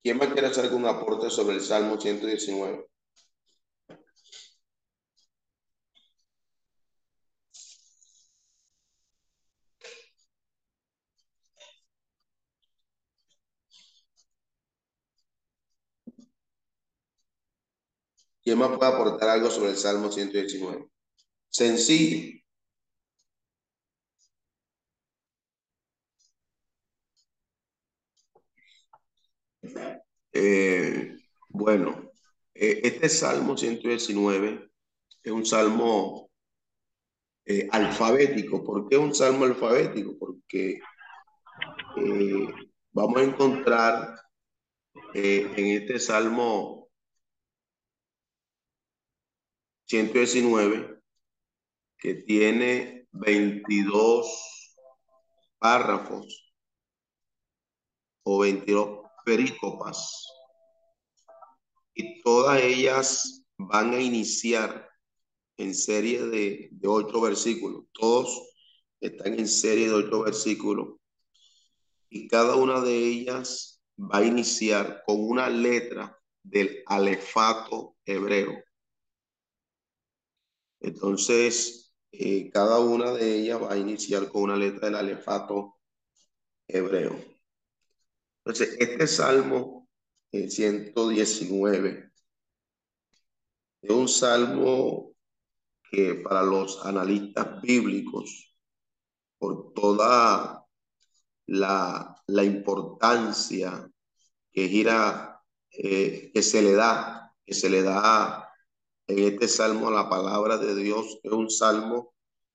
¿Quién 0.05 0.19
más 0.19 0.27
quiere 0.33 0.49
hacer 0.49 0.65
algún 0.65 0.85
aporte 0.85 1.31
sobre 1.31 1.55
el 1.55 1.61
Salmo 1.61 1.99
119? 1.99 2.85
¿Quién 18.43 18.57
más 18.59 18.77
puede 18.77 18.93
aportar 18.93 19.27
algo 19.27 19.49
sobre 19.49 19.71
el 19.71 19.75
Salmo 19.77 20.09
119? 20.09 20.87
Sencillo. 21.49 22.44
Bueno, 31.65 32.11
eh, 32.53 32.81
este 32.83 33.09
Salmo 33.09 33.57
119 33.57 34.69
es 35.23 35.31
un 35.31 35.43
salmo 35.43 36.29
eh, 37.43 37.67
alfabético. 37.71 38.63
¿Por 38.63 38.87
qué 38.87 38.97
un 38.97 39.15
salmo 39.15 39.45
alfabético? 39.45 40.15
Porque 40.19 40.79
vamos 42.91 43.17
a 43.19 43.23
encontrar 43.23 44.21
en 45.15 45.81
este 45.81 45.97
salmo 45.97 46.91
119 49.87 51.01
que 51.97 52.13
tiene 52.13 53.07
22 53.11 54.27
párrafos 55.57 56.53
o 58.21 58.37
22 58.41 58.99
perícopas 59.25 60.34
y 61.95 62.21
todas 62.21 62.61
ellas 62.61 63.43
van 63.57 63.93
a 63.93 64.01
iniciar 64.01 64.87
en 65.57 65.73
serie 65.73 66.23
de, 66.23 66.69
de 66.71 66.87
ocho 66.87 67.21
versículos. 67.21 67.85
Todos 67.93 68.51
están 68.99 69.39
en 69.39 69.47
serie 69.47 69.87
de 69.87 69.93
ocho 69.93 70.23
versículos 70.23 70.99
y 72.09 72.27
cada 72.27 72.55
una 72.55 72.81
de 72.81 72.97
ellas 72.97 73.81
va 73.97 74.19
a 74.19 74.25
iniciar 74.25 75.01
con 75.05 75.19
una 75.19 75.49
letra 75.49 76.17
del 76.43 76.83
alefato 76.85 77.95
hebreo. 78.05 78.63
Entonces, 80.79 81.93
eh, 82.11 82.49
cada 82.51 82.79
una 82.79 83.11
de 83.11 83.39
ellas 83.39 83.61
va 83.61 83.73
a 83.73 83.77
iniciar 83.77 84.31
con 84.31 84.43
una 84.43 84.55
letra 84.55 84.87
del 84.87 84.95
alefato 84.95 85.77
hebreo. 86.67 87.19
Entonces, 88.45 88.77
este 88.79 89.07
salmo, 89.07 89.74
el 90.35 90.51
119, 90.51 92.11
es 93.81 93.89
un 93.89 94.07
salmo 94.07 95.13
que 95.89 96.15
para 96.15 96.43
los 96.43 96.85
analistas 96.85 97.61
bíblicos, 97.61 98.53
por 99.37 99.73
toda 99.73 100.65
la, 101.47 102.23
la 102.27 102.43
importancia 102.43 103.89
que 104.51 104.67
gira, 104.67 105.41
eh, 105.71 106.31
que 106.33 106.41
se 106.41 106.61
le 106.61 106.73
da, 106.73 107.33
que 107.45 107.53
se 107.53 107.69
le 107.69 107.83
da 107.83 108.49
en 109.07 109.19
este 109.19 109.47
salmo 109.47 109.87
a 109.87 109.91
la 109.91 110.09
palabra 110.09 110.57
de 110.57 110.75
Dios, 110.75 111.19
es 111.23 111.31
un 111.31 111.49
salmo 111.49 112.13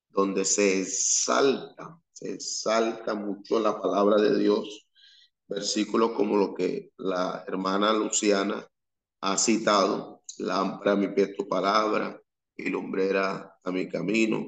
donde 0.09 0.45
se 0.45 0.81
exalta, 0.81 1.99
se 2.13 2.35
exalta 2.35 3.15
mucho 3.15 3.61
la 3.61 3.81
palabra 3.81 4.21
de 4.21 4.39
Dios 4.39 4.90
versículos 5.51 6.13
como 6.13 6.37
lo 6.37 6.55
que 6.55 6.93
la 6.97 7.45
hermana 7.47 7.93
Luciana 7.93 8.65
ha 9.21 9.37
citado, 9.37 10.23
lámpara 10.39 10.93
a 10.93 10.97
mi 10.97 11.09
pie 11.09 11.35
tu 11.35 11.49
palabra 11.49 12.21
y 12.57 12.69
lumbrera 12.71 13.59
a 13.63 13.73
mi 13.73 13.89
camino, 13.89 14.47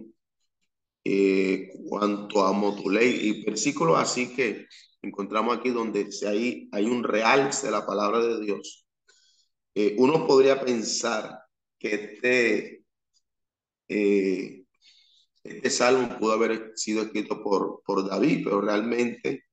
eh, 1.05 1.71
cuánto 1.89 2.47
amo 2.47 2.77
tu 2.81 2.89
ley, 2.89 3.19
y 3.21 3.45
versículos 3.45 3.99
así 3.99 4.35
que 4.35 4.67
encontramos 5.03 5.59
aquí 5.59 5.71
donde 5.71 6.09
hay, 6.27 6.69
hay 6.71 6.85
un 6.87 7.03
realce 7.03 7.67
de 7.67 7.73
la 7.73 7.85
palabra 7.85 8.21
de 8.21 8.41
Dios. 8.41 8.87
Eh, 9.75 9.97
uno 9.99 10.27
podría 10.27 10.61
pensar 10.65 11.41
que 11.79 11.95
este, 11.95 12.85
eh, 13.89 14.65
este 15.43 15.71
salmo 15.71 16.17
pudo 16.19 16.33
haber 16.33 16.73
sido 16.77 17.03
escrito 17.03 17.43
por, 17.43 17.83
por 17.85 18.09
David, 18.09 18.45
pero 18.45 18.61
realmente 18.61 19.47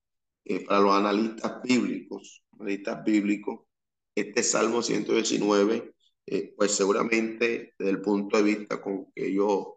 eh, 0.50 0.66
para 0.66 0.80
los 0.80 0.94
analistas 0.96 1.62
bíblicos, 1.62 2.44
analistas 2.60 3.04
bíblicos, 3.04 3.68
este 4.16 4.42
Salmo 4.42 4.82
119, 4.82 5.94
eh, 6.26 6.56
pues 6.58 6.72
seguramente 6.72 7.76
desde 7.78 7.92
el 7.92 8.02
punto 8.02 8.38
de 8.38 8.44
vista 8.44 8.82
con 8.82 9.12
que 9.14 9.28
ellos 9.28 9.68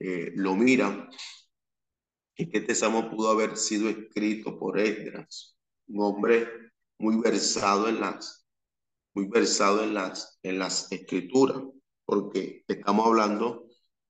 eh, 0.00 0.32
lo 0.34 0.56
miran, 0.56 1.08
es 2.34 2.48
que 2.48 2.58
este 2.58 2.74
Salmo 2.74 3.08
pudo 3.08 3.30
haber 3.30 3.56
sido 3.56 3.88
escrito 3.88 4.58
por 4.58 4.80
Esdras, 4.80 5.56
un 5.86 6.02
hombre 6.02 6.48
muy 6.98 7.18
versado 7.18 7.88
en 7.88 8.00
las, 8.00 8.48
muy 9.14 9.28
versado 9.28 9.84
en 9.84 9.94
las, 9.94 10.40
en 10.42 10.58
las 10.58 10.90
escrituras, 10.90 11.62
porque 12.04 12.64
estamos 12.66 13.06
hablando 13.06 13.68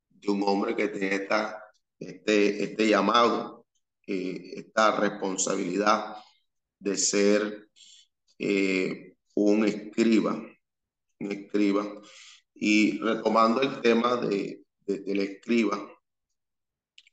de 0.09 0.31
un 0.31 0.43
hombre 0.45 0.75
que 0.75 0.89
tiene 0.89 1.15
esta, 1.15 1.63
este, 1.99 2.65
este 2.65 2.89
llamado 2.89 3.56
esta 4.07 4.97
responsabilidad 4.97 6.17
de 6.79 6.97
ser 6.97 7.69
eh, 8.39 9.17
un 9.35 9.65
escriba, 9.67 10.35
un 11.21 11.33
escriba. 11.33 11.87
Y 12.55 12.99
retomando 12.99 13.61
el 13.61 13.81
tema 13.81 14.17
de, 14.17 14.65
del 14.87 15.21
escriba, 15.21 15.79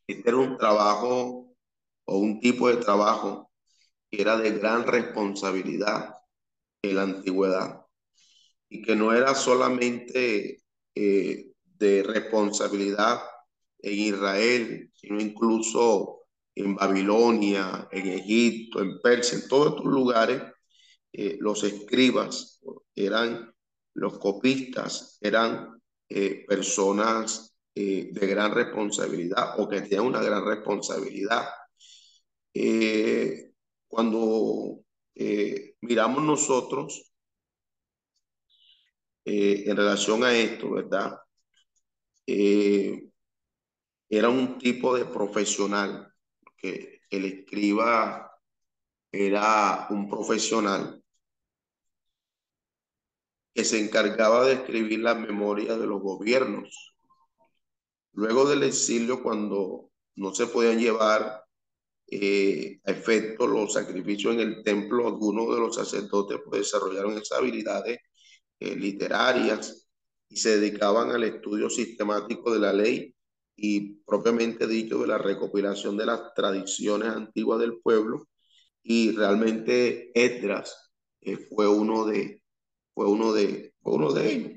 este 0.07 0.29
era 0.29 0.37
un 0.37 0.57
trabajo 0.57 1.55
o 2.05 2.17
un 2.17 2.39
tipo 2.39 2.69
de 2.69 2.77
trabajo 2.77 3.51
que 4.09 4.21
era 4.21 4.37
de 4.37 4.51
gran 4.51 4.85
responsabilidad 4.85 6.13
en 6.81 6.95
la 6.95 7.03
antigüedad 7.03 7.85
y 8.69 8.81
que 8.81 8.95
no 8.95 9.13
era 9.13 9.35
solamente 9.35 10.63
eh, 10.95 11.51
de 11.63 12.03
responsabilidad 12.03 13.21
en 13.79 13.99
Israel, 13.99 14.91
sino 14.93 15.19
incluso 15.19 16.22
en 16.55 16.75
Babilonia, 16.75 17.87
en 17.91 18.07
Egipto, 18.07 18.81
en 18.81 18.99
Persia, 19.01 19.39
en 19.39 19.47
todos 19.47 19.69
estos 19.69 19.85
lugares, 19.85 20.41
eh, 21.11 21.37
los 21.39 21.63
escribas 21.63 22.61
eran, 22.95 23.53
los 23.93 24.19
copistas 24.19 25.17
eran 25.21 25.81
eh, 26.09 26.45
personas 26.47 27.55
eh, 27.75 28.09
de 28.11 28.27
gran 28.27 28.53
responsabilidad 28.53 29.59
o 29.59 29.67
que 29.67 29.81
tenían 29.81 30.05
una 30.05 30.21
gran 30.21 30.45
responsabilidad. 30.45 31.47
cuando 33.87 34.79
miramos 35.81 36.23
nosotros 36.23 37.13
en 39.25 39.77
relación 39.77 40.23
a 40.23 40.33
esto, 40.35 40.71
¿verdad? 40.71 41.17
era 42.25 43.09
un 44.29 44.57
tipo 44.59 44.95
de 44.95 45.05
profesional 45.05 46.12
el 46.63 47.25
escriba 47.25 48.31
era 49.11 49.87
un 49.89 50.09
profesional 50.09 51.03
que 53.53 53.63
se 53.63 53.79
encargaba 53.79 54.45
de 54.45 54.53
escribir 54.53 54.99
la 54.99 55.13
memoria 55.13 55.77
de 55.77 55.85
los 55.85 56.01
gobiernos. 56.01 56.95
Luego 58.13 58.49
del 58.49 58.63
exilio, 58.63 59.21
cuando 59.21 59.91
no 60.15 60.33
se 60.33 60.47
podían 60.47 60.79
llevar 60.79 61.43
eh, 62.07 62.79
a 62.85 62.91
efecto 62.91 63.45
los 63.45 63.73
sacrificios 63.73 64.33
en 64.33 64.39
el 64.39 64.63
templo, 64.63 65.07
algunos 65.07 65.53
de 65.53 65.59
los 65.59 65.75
sacerdotes 65.75 66.39
pues, 66.45 66.61
desarrollaron 66.61 67.13
esas 67.17 67.39
habilidades 67.39 67.99
eh, 68.59 68.75
literarias 68.75 69.87
y 70.29 70.37
se 70.37 70.59
dedicaban 70.59 71.11
al 71.11 71.23
estudio 71.23 71.69
sistemático 71.69 72.51
de 72.51 72.59
la 72.59 72.73
ley 72.73 73.15
y 73.55 73.95
propiamente 74.05 74.67
dicho 74.67 74.99
de 74.99 75.07
la 75.07 75.17
recopilación 75.17 75.97
de 75.97 76.05
las 76.05 76.33
tradiciones 76.33 77.09
antiguas 77.09 77.59
del 77.59 77.79
pueblo. 77.81 78.27
Y 78.81 79.11
realmente 79.11 80.11
Esdras 80.13 80.91
eh, 81.21 81.37
fue 81.37 81.67
uno 81.67 82.05
de 82.05 82.41
fue 82.93 83.07
uno 83.07 83.33
de 83.33 83.73
uno 83.83 84.11
de 84.13 84.33
ellos. 84.33 84.51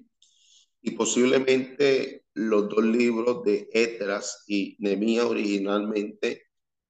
Y 0.83 0.93
posiblemente 0.93 2.25
los 2.35 2.69
dos 2.69 2.85
libros 2.85 3.43
de 3.45 3.69
Esdras 3.73 4.45
y 4.47 4.77
Nehemías 4.79 5.25
originalmente 5.25 6.45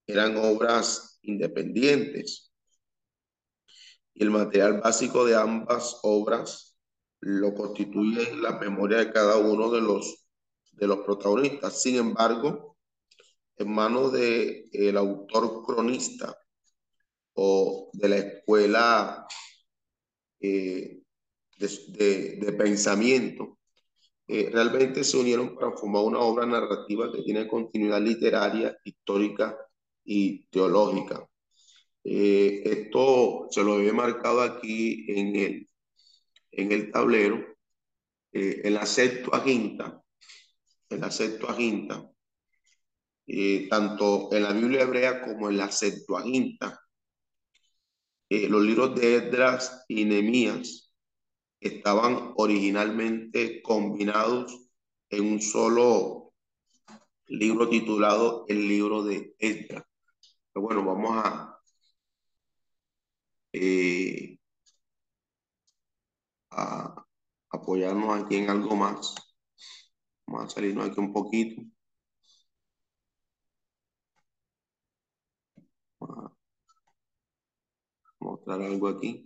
eran 0.07 0.37
obras 0.37 1.19
independientes. 1.23 2.53
Y 4.15 4.23
el 4.25 4.31
material 4.31 4.81
básico 4.81 5.25
de 5.25 5.37
ambas 5.37 6.01
obras 6.03 6.77
lo 7.21 7.55
constituye 7.55 8.35
la 8.37 8.59
memoria 8.59 8.99
de 8.99 9.13
cada 9.13 9.37
uno 9.39 9.71
de 9.71 9.81
los 9.81 10.26
de 10.77 10.87
los 10.87 10.99
protagonistas. 11.01 11.83
Sin 11.83 11.97
embargo, 11.97 12.77
en 13.57 13.73
manos 13.73 14.13
de 14.13 14.69
el 14.73 14.97
autor 14.97 15.65
cronista 15.65 16.37
o 17.35 17.91
de 17.93 18.09
la 18.09 18.17
escuela 18.17 19.27
eh, 20.41 21.03
de, 21.59 22.55
pensamiento, 22.59 23.59
eh, 24.29 24.51
realmente 24.53 25.05
se 25.05 25.17
unieron 25.17 25.55
para 25.55 25.73
formar 25.73 26.03
una 26.03 26.21
obra 26.21 26.47
narrativa 26.47 27.11
que 27.13 27.23
tiene 27.23 27.49
continuidad 27.49 28.01
literaria, 28.01 28.77
histórica 28.85 29.57
y 30.05 30.47
teológica. 30.47 31.27
Eh, 32.05 32.63
esto 32.65 33.47
se 33.51 33.65
lo 33.65 33.75
había 33.75 33.93
marcado 33.93 34.43
aquí 34.43 35.07
en 35.09 35.37
el, 35.37 35.69
en 36.53 36.73
el 36.73 36.91
tablero 36.93 37.57
en 38.39 38.75
la 38.75 38.85
Septuaginta, 38.85 40.03
en 40.91 41.01
la 41.01 41.11
Septuaginta, 41.11 42.11
eh, 43.27 43.67
tanto 43.69 44.33
en 44.33 44.43
la 44.43 44.53
Biblia 44.53 44.83
hebrea 44.83 45.23
como 45.23 45.51
en 45.51 45.59
la 45.59 45.71
Septuaginta, 45.71 46.81
eh, 48.29 48.49
los 48.49 48.63
libros 48.63 48.95
de 48.95 49.17
Esdras 49.17 49.85
y 49.89 50.05
Nehemías 50.05 50.93
estaban 51.61 52.33
originalmente 52.37 53.63
combinados 53.63 54.69
en 55.11 55.33
un 55.33 55.41
solo 55.41 56.35
libro 57.29 57.69
titulado 57.69 58.45
el 58.49 58.69
libro 58.69 59.03
de 59.03 59.35
Esdras. 59.39 59.85
Pero 60.53 60.63
bueno, 60.67 60.85
vamos 60.85 61.13
a, 61.25 61.59
eh, 63.53 64.39
a 66.51 67.05
apoyarnos 67.51 68.25
aquí 68.25 68.37
en 68.37 68.51
algo 68.51 68.75
más. 68.77 69.15
Vamos 70.27 70.45
a 70.45 70.55
salirnos 70.55 70.87
aquí 70.89 71.01
un 71.01 71.13
poquito. 71.13 71.63
Vamos 76.01 76.33
a 78.21 78.25
mostrar 78.25 78.61
algo 78.63 78.89
aquí. 78.89 79.25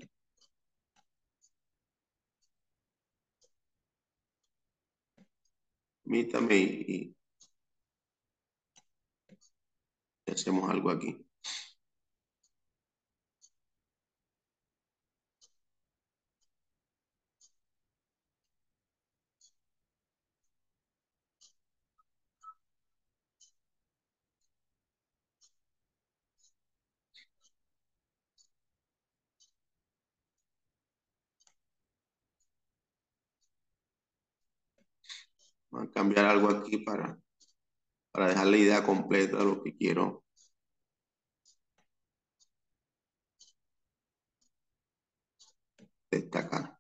Permítame 6.05 6.57
y, 6.59 7.15
y 10.27 10.31
hacemos 10.33 10.69
algo 10.71 10.91
aquí. 10.91 11.30
A 35.73 35.87
cambiar 35.91 36.27
algo 36.27 36.49
aquí 36.51 36.79
para, 36.79 37.19
para 38.13 38.29
dejar 38.29 38.47
la 38.49 38.57
idea 38.57 38.85
completa 38.85 39.39
de 39.39 39.45
lo 39.45 39.63
que 39.63 39.77
quiero. 39.77 40.25
destacar. 46.11 46.80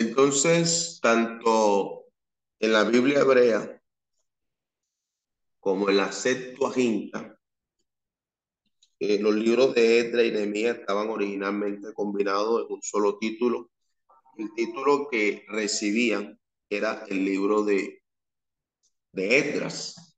Entonces, 0.00 1.00
tanto 1.02 2.04
en 2.60 2.72
la 2.72 2.84
Biblia 2.84 3.18
hebrea 3.18 3.82
como 5.58 5.90
en 5.90 5.96
la 5.96 6.12
Septuaginta, 6.12 7.36
eh, 9.00 9.18
los 9.18 9.34
libros 9.34 9.74
de 9.74 9.98
Esdras 9.98 10.26
y 10.26 10.30
Nehemías 10.30 10.78
estaban 10.78 11.10
originalmente 11.10 11.92
combinados 11.94 12.64
en 12.64 12.74
un 12.74 12.82
solo 12.82 13.18
título. 13.18 13.70
El 14.36 14.54
título 14.54 15.08
que 15.10 15.44
recibían 15.48 16.38
era 16.70 17.04
el 17.08 17.24
libro 17.24 17.64
de, 17.64 18.00
de 19.10 19.38
Esdras 19.38 20.16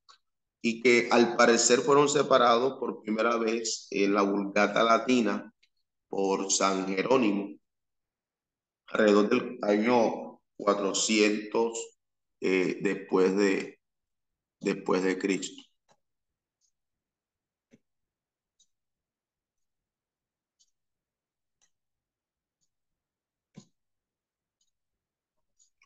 y 0.60 0.82
que 0.82 1.08
al 1.10 1.36
parecer 1.36 1.78
fueron 1.78 2.06
separados 2.06 2.78
por 2.78 3.00
primera 3.00 3.38
vez 3.38 3.86
en 3.90 4.12
la 4.12 4.20
Vulgata 4.20 4.84
Latina 4.84 5.54
por 6.10 6.52
San 6.52 6.86
Jerónimo 6.86 7.59
alrededor 8.90 9.28
del 9.28 9.58
año 9.62 10.40
400 10.56 11.96
eh, 12.40 12.78
después, 12.82 13.36
de, 13.36 13.78
después 14.60 15.02
de 15.02 15.18
Cristo. 15.18 15.62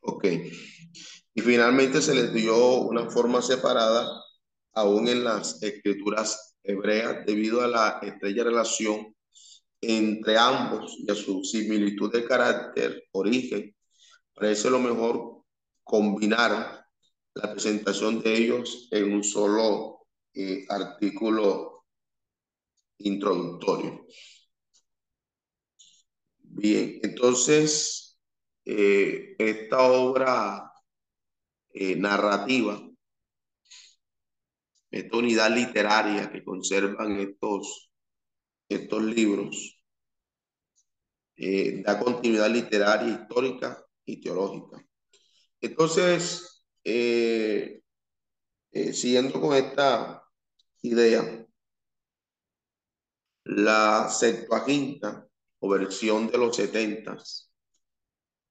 Ok. 0.03 0.25
Y 1.35 1.41
finalmente 1.41 2.01
se 2.01 2.15
les 2.15 2.33
dio 2.33 2.77
una 2.83 3.11
forma 3.11 3.43
separada 3.43 4.07
aún 4.75 5.09
en 5.09 5.25
las 5.25 5.63
escrituras 5.63 6.57
hebreas 6.63 7.25
debido 7.27 7.63
a 7.63 7.69
la 7.69 7.99
estrecha 8.03 8.45
relación 8.45 9.14
entre 9.89 10.37
ambos 10.39 10.97
y 10.99 11.11
a 11.11 11.15
su 11.15 11.43
similitud 11.45 12.13
de 12.13 12.25
carácter, 12.25 13.05
origen, 13.13 13.75
parece 14.35 14.71
lo 14.71 14.79
mejor 14.79 15.45
combinar 15.83 16.87
la 17.35 17.53
presentación 17.53 18.23
de 18.23 18.35
ellos 18.35 18.89
en 18.91 19.13
un 19.13 19.25
solo 19.25 20.07
eh, 20.33 20.65
artículo 20.69 21.85
introductorio. 22.99 24.07
Bien, 26.39 27.01
entonces, 27.03 28.19
eh, 28.65 29.35
esta 29.39 29.83
obra 29.83 30.73
eh, 31.73 31.97
narrativa, 31.97 32.81
esta 34.91 35.17
unidad 35.17 35.51
literaria 35.55 36.31
que 36.31 36.45
conservan 36.45 37.19
estos, 37.19 37.91
estos 38.69 39.03
libros, 39.03 39.81
da 41.85 41.99
continuidad 41.99 42.51
literaria, 42.51 43.15
histórica 43.15 43.85
y 44.05 44.21
teológica. 44.21 44.85
Entonces, 45.61 46.65
eh, 46.85 47.81
eh, 48.73 48.93
siguiendo 48.93 49.41
con 49.41 49.57
esta 49.57 50.23
idea, 50.83 51.47
la 53.45 54.09
Septuaginta 54.09 55.27
o 55.61 55.69
versión 55.69 56.29
de 56.29 56.39
los 56.39 56.57
setentas 56.57 57.51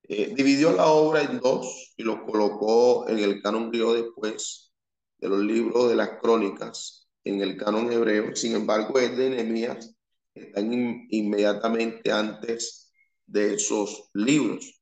eh, 0.03 0.33
dividió 0.35 0.73
la 0.73 0.87
obra 0.87 1.21
en 1.21 1.39
dos 1.39 1.93
y 1.97 2.03
lo 2.03 2.25
colocó 2.25 3.07
en 3.07 3.19
el 3.19 3.41
canon 3.41 3.69
griego 3.69 3.93
después 3.93 4.73
de 5.19 5.29
los 5.29 5.39
libros 5.39 5.89
de 5.89 5.95
las 5.95 6.19
crónicas 6.19 7.07
en 7.23 7.41
el 7.41 7.57
canon 7.57 7.91
hebreo. 7.91 8.35
Sin 8.35 8.55
embargo, 8.55 8.99
es 8.99 9.15
de 9.15 9.29
Nehemías 9.29 9.92
están 10.35 10.71
inmediatamente 11.09 12.11
antes 12.11 12.91
de 13.25 13.55
esos 13.55 14.09
libros. 14.13 14.81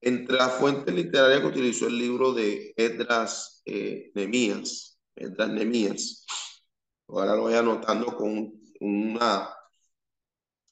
Entre 0.00 0.36
las 0.36 0.54
fuentes 0.54 0.94
literarias 0.94 1.40
que 1.40 1.46
utilizó 1.46 1.86
el 1.86 1.98
libro 1.98 2.32
de 2.32 2.72
Edras 2.76 3.62
eh, 3.64 4.10
Nemías, 4.14 4.98
Edras 5.14 5.50
Nemías, 5.50 6.26
ahora 7.08 7.36
lo 7.36 7.42
voy 7.42 7.54
anotando 7.54 8.16
con 8.16 8.52
una, 8.80 9.54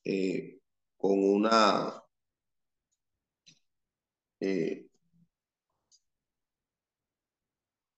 eh, 0.05 0.59
con 0.97 1.23
una, 1.23 2.03
eh, 4.41 4.87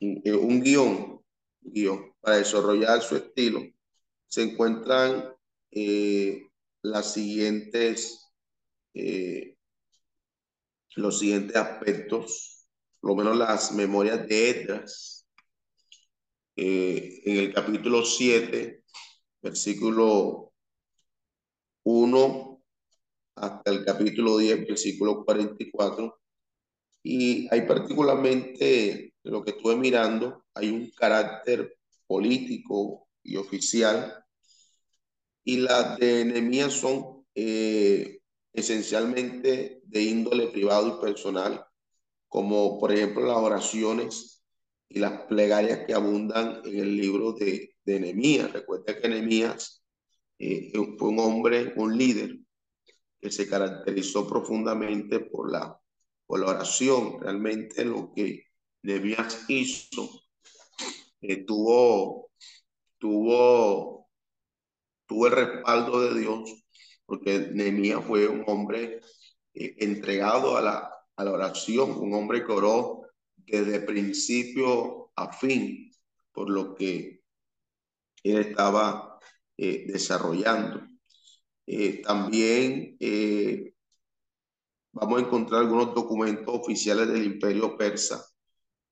eh, 0.00 0.32
un 0.34 0.61
guion, 0.61 1.24
guion 1.61 2.14
para 2.20 2.36
desarrollar 2.36 3.00
su 3.03 3.16
estilo. 3.16 3.62
Se 4.26 4.42
encuentran 4.42 5.32
las 6.83 7.12
siguientes, 7.12 8.31
eh, 8.95 9.57
los 10.97 11.18
siguientes 11.18 11.57
aspectos, 11.57 12.66
por 13.01 13.11
lo 13.11 13.16
menos 13.16 13.37
las 13.37 13.73
memorias 13.73 14.27
de 14.27 14.51
Edras. 14.51 15.27
Eh, 16.57 17.23
en 17.25 17.37
el 17.39 17.55
capítulo 17.55 18.05
7, 18.05 18.85
versículo 19.41 20.53
1 21.85 22.62
hasta 23.37 23.70
el 23.70 23.85
capítulo 23.85 24.37
10, 24.37 24.66
versículo 24.66 25.25
44. 25.25 26.20
Y 27.03 27.49
hay 27.53 27.62
particularmente, 27.62 29.14
lo 29.25 29.43
que 29.43 29.53
estuve 29.53 29.77
mirando, 29.77 30.45
hay 30.55 30.70
un 30.70 30.91
carácter 30.91 31.77
político 32.07 33.09
y 33.23 33.37
oficial 33.37 34.22
y 35.45 35.57
las 35.59 35.99
de 35.99 36.24
Nehemías 36.24 36.72
son 36.72 37.24
eh, 37.34 38.20
esencialmente 38.53 39.80
de 39.84 40.03
índole 40.03 40.49
privado 40.49 40.99
y 40.99 41.05
personal, 41.05 41.64
como 42.28 42.78
por 42.78 42.93
ejemplo 42.93 43.26
las 43.26 43.36
oraciones 43.36 44.45
y 44.88 44.99
las 44.99 45.22
plegarias 45.22 45.80
que 45.86 45.95
abundan 45.95 46.61
en 46.64 46.78
el 46.78 46.97
libro 46.97 47.32
de, 47.32 47.74
de 47.84 48.01
Nehemías. 48.01 48.53
Recuerda 48.53 49.01
que 49.01 49.09
Nehemías 49.09 49.82
eh, 50.38 50.72
fue 50.99 51.09
un 51.09 51.18
hombre, 51.18 51.72
un 51.76 51.97
líder, 51.97 52.38
que 53.20 53.30
se 53.30 53.49
caracterizó 53.49 54.28
profundamente 54.28 55.20
por 55.20 55.51
la, 55.51 55.78
por 56.26 56.40
la 56.40 56.51
oración. 56.51 57.20
Realmente 57.20 57.84
lo 57.84 58.12
que 58.12 58.47
Nehemías 58.82 59.45
hizo 59.49 60.11
eh, 61.20 61.45
tuvo, 61.45 62.30
tuvo 62.99 64.01
tuvo 65.12 65.26
el 65.26 65.32
respaldo 65.32 66.00
de 66.00 66.20
Dios, 66.20 66.64
porque 67.04 67.50
Nehemías 67.52 68.02
fue 68.02 68.26
un 68.28 68.44
hombre 68.46 69.00
eh, 69.52 69.74
entregado 69.80 70.56
a 70.56 70.62
la, 70.62 70.90
a 71.16 71.24
la 71.24 71.32
oración, 71.32 71.90
un 71.98 72.14
hombre 72.14 72.46
que 72.46 72.52
oró 72.52 73.02
desde 73.36 73.80
principio 73.80 75.10
a 75.14 75.30
fin, 75.30 75.92
por 76.32 76.48
lo 76.48 76.74
que 76.74 77.20
él 78.22 78.38
estaba 78.38 79.18
eh, 79.58 79.84
desarrollando. 79.86 80.80
Eh, 81.66 82.00
también 82.00 82.96
vamos 84.92 85.18
a 85.18 85.26
encontrar 85.26 85.60
algunos 85.60 85.94
documentos 85.94 86.54
oficiales 86.58 87.08
del 87.08 87.24
imperio 87.26 87.76
persa 87.76 88.24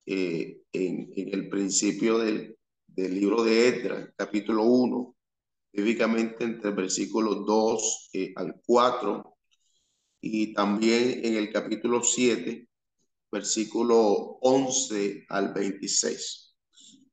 en, 0.05 0.61
el 0.73 1.49
principio 1.49 2.19
del, 2.19 2.59
del 2.87 3.15
libro 3.15 3.43
de 3.43 3.69
Edra, 3.69 4.13
capítulo 4.17 4.65
1, 4.65 5.17
específicamente 5.73 6.45
entre 6.45 6.71
el 6.71 6.75
versículo 6.75 7.37
2 7.37 8.11
eh, 8.13 8.33
al 8.37 8.61
4 8.67 9.37
y 10.21 10.53
también 10.53 11.25
en 11.25 11.37
el 11.37 11.53
capítulo 11.53 12.03
7, 12.03 12.69
versículo 13.31 14.39
11 14.43 15.27
al 15.29 15.55
26. 15.55 16.55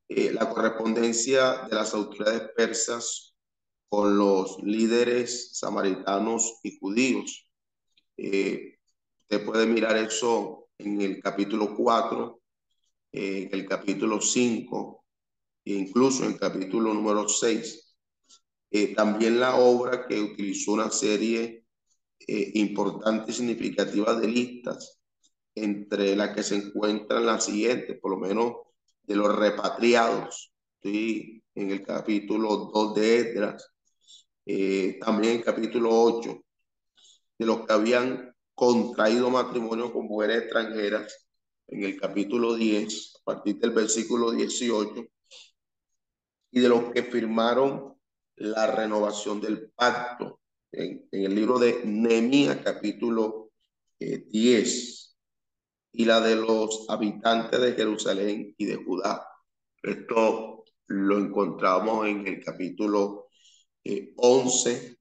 Eh, 0.10 0.32
la 0.34 0.50
correspondencia 0.50 1.68
de 1.70 1.76
las 1.76 1.94
autoridades 1.94 2.50
persas 2.56 3.36
con 3.90 4.18
los 4.18 4.58
líderes 4.64 5.58
samaritanos 5.58 6.60
y 6.64 6.78
judíos. 6.80 7.50
Eh, 8.18 8.78
usted 9.22 9.46
puede 9.46 9.66
mirar 9.68 9.96
eso 9.98 10.70
en 10.78 11.02
el 11.02 11.22
capítulo 11.22 11.76
4, 11.76 12.42
en 13.12 13.50
el 13.52 13.66
capítulo 13.66 14.20
5, 14.20 15.06
e 15.66 15.74
incluso 15.74 16.24
en 16.24 16.34
el 16.34 16.40
capítulo 16.40 16.94
número 16.94 17.28
6 17.30 17.87
eh, 18.72 18.94
también 18.96 19.40
la 19.40 19.56
obra 19.56 20.08
que 20.08 20.20
utilizó 20.20 20.74
una 20.74 20.92
serie 20.92 21.66
eh, 22.28 22.52
importante 22.56 23.32
y 23.32 23.34
significativa 23.34 24.14
de 24.16 24.28
listas, 24.28 25.00
entre 25.56 26.16
las 26.16 26.36
que 26.36 26.44
se 26.44 26.56
encuentran 26.56 27.26
las 27.26 27.46
siguientes, 27.46 27.98
por 28.00 28.12
lo 28.12 28.18
menos 28.18 28.54
de 29.04 29.16
los 29.16 29.36
repatriados, 29.36 30.54
¿sí? 30.84 31.42
en 31.56 31.72
el 31.72 31.84
capítulo 31.84 32.70
2 32.74 32.96
de 32.96 33.18
Edras, 33.20 33.74
eh, 34.46 35.00
también 35.00 35.38
el 35.38 35.44
capítulo 35.44 35.90
8, 35.92 36.44
de 37.40 37.46
los 37.46 37.66
que 37.66 37.74
habían 37.74 38.36
contraído 38.54 39.30
matrimonio 39.30 39.94
con 39.94 40.06
mujeres 40.06 40.44
extranjeras, 40.44 41.28
en 41.68 41.84
el 41.84 42.00
capítulo 42.00 42.56
10, 42.56 43.16
a 43.22 43.24
partir 43.24 43.58
del 43.60 43.72
versículo 43.72 44.32
18, 44.32 45.06
y 46.52 46.60
de 46.60 46.70
los 46.70 46.92
que 46.92 47.04
firmaron 47.04 47.97
la 48.38 48.68
renovación 48.68 49.42
del 49.42 49.72
pacto 49.72 50.42
en, 50.72 51.08
el 51.12 51.34
libro 51.34 51.58
de 51.58 51.82
Nehemías 51.86 52.58
capítulo 52.64 53.52
10 54.00 54.28
eh, 54.30 55.08
y 55.94 56.06
la 56.06 56.20
de 56.22 56.36
los 56.36 56.86
habitantes 56.90 57.60
de 57.60 57.74
Jerusalén 57.74 58.54
y 58.58 58.66
de 58.66 58.76
Judá. 58.76 59.28
Esto 59.82 60.66
lo 60.88 61.18
encontramos 61.18 62.08
en 62.08 62.28
el 62.28 62.44
capítulo 62.44 63.30
11 64.18 64.72
eh, 64.74 64.98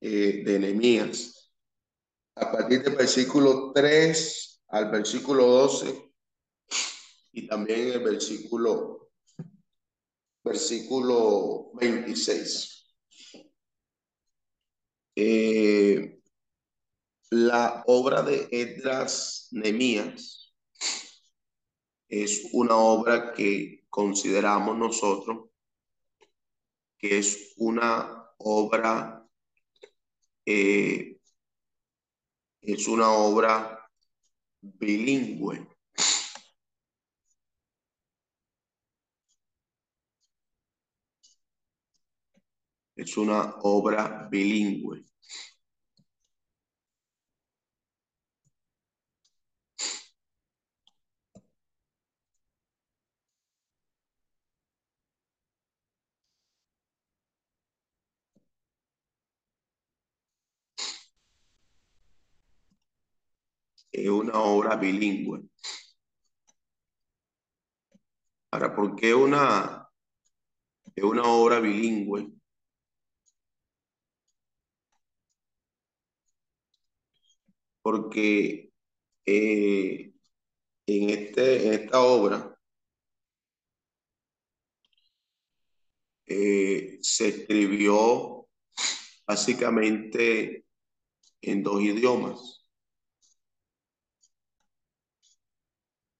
eh, 0.00 0.42
de 0.44 0.58
Nehemías. 0.58 1.52
A 2.36 2.52
partir 2.52 2.82
del 2.82 2.94
versículo 2.94 3.72
3 3.72 4.62
al 4.68 4.90
versículo 4.90 5.46
12 5.46 6.12
y 7.32 7.46
también 7.46 7.92
el 7.92 8.00
versículo 8.00 9.03
versículo 10.44 11.70
26. 11.74 12.94
Eh, 15.16 16.20
la 17.30 17.82
obra 17.86 18.22
de 18.22 18.48
Edras 18.50 19.48
Nemías 19.52 20.54
es 22.08 22.50
una 22.52 22.76
obra 22.76 23.32
que 23.32 23.84
consideramos 23.88 24.76
nosotros 24.76 25.50
que 26.98 27.18
es 27.18 27.54
una 27.56 28.30
obra 28.38 29.26
eh, 30.46 31.18
es 32.60 32.88
una 32.88 33.10
obra 33.10 33.90
bilingüe 34.60 35.73
Es 43.04 43.18
una 43.18 43.56
obra 43.62 44.26
bilingüe. 44.30 45.04
es 63.94 64.10
una 64.10 64.38
obra 64.40 64.76
bilingüe. 64.76 65.48
Ahora, 68.50 68.74
¿por 68.74 68.96
qué 68.96 69.14
una, 69.14 69.88
es 70.96 71.04
una 71.04 71.22
obra 71.24 71.60
bilingüe? 71.60 72.33
Porque 77.84 78.72
eh, 79.26 80.14
en, 80.86 81.10
este, 81.10 81.66
en 81.66 81.74
esta 81.74 82.00
obra 82.00 82.58
eh, 86.24 86.98
se 87.02 87.28
escribió 87.28 88.48
básicamente 89.26 90.64
en 91.42 91.62
dos 91.62 91.82
idiomas, 91.82 92.66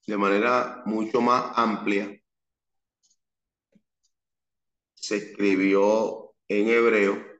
de 0.06 0.18
manera 0.18 0.82
mucho 0.84 1.22
más 1.22 1.50
amplia. 1.56 2.14
Se 4.92 5.16
escribió 5.16 6.34
en 6.46 6.68
hebreo 6.68 7.33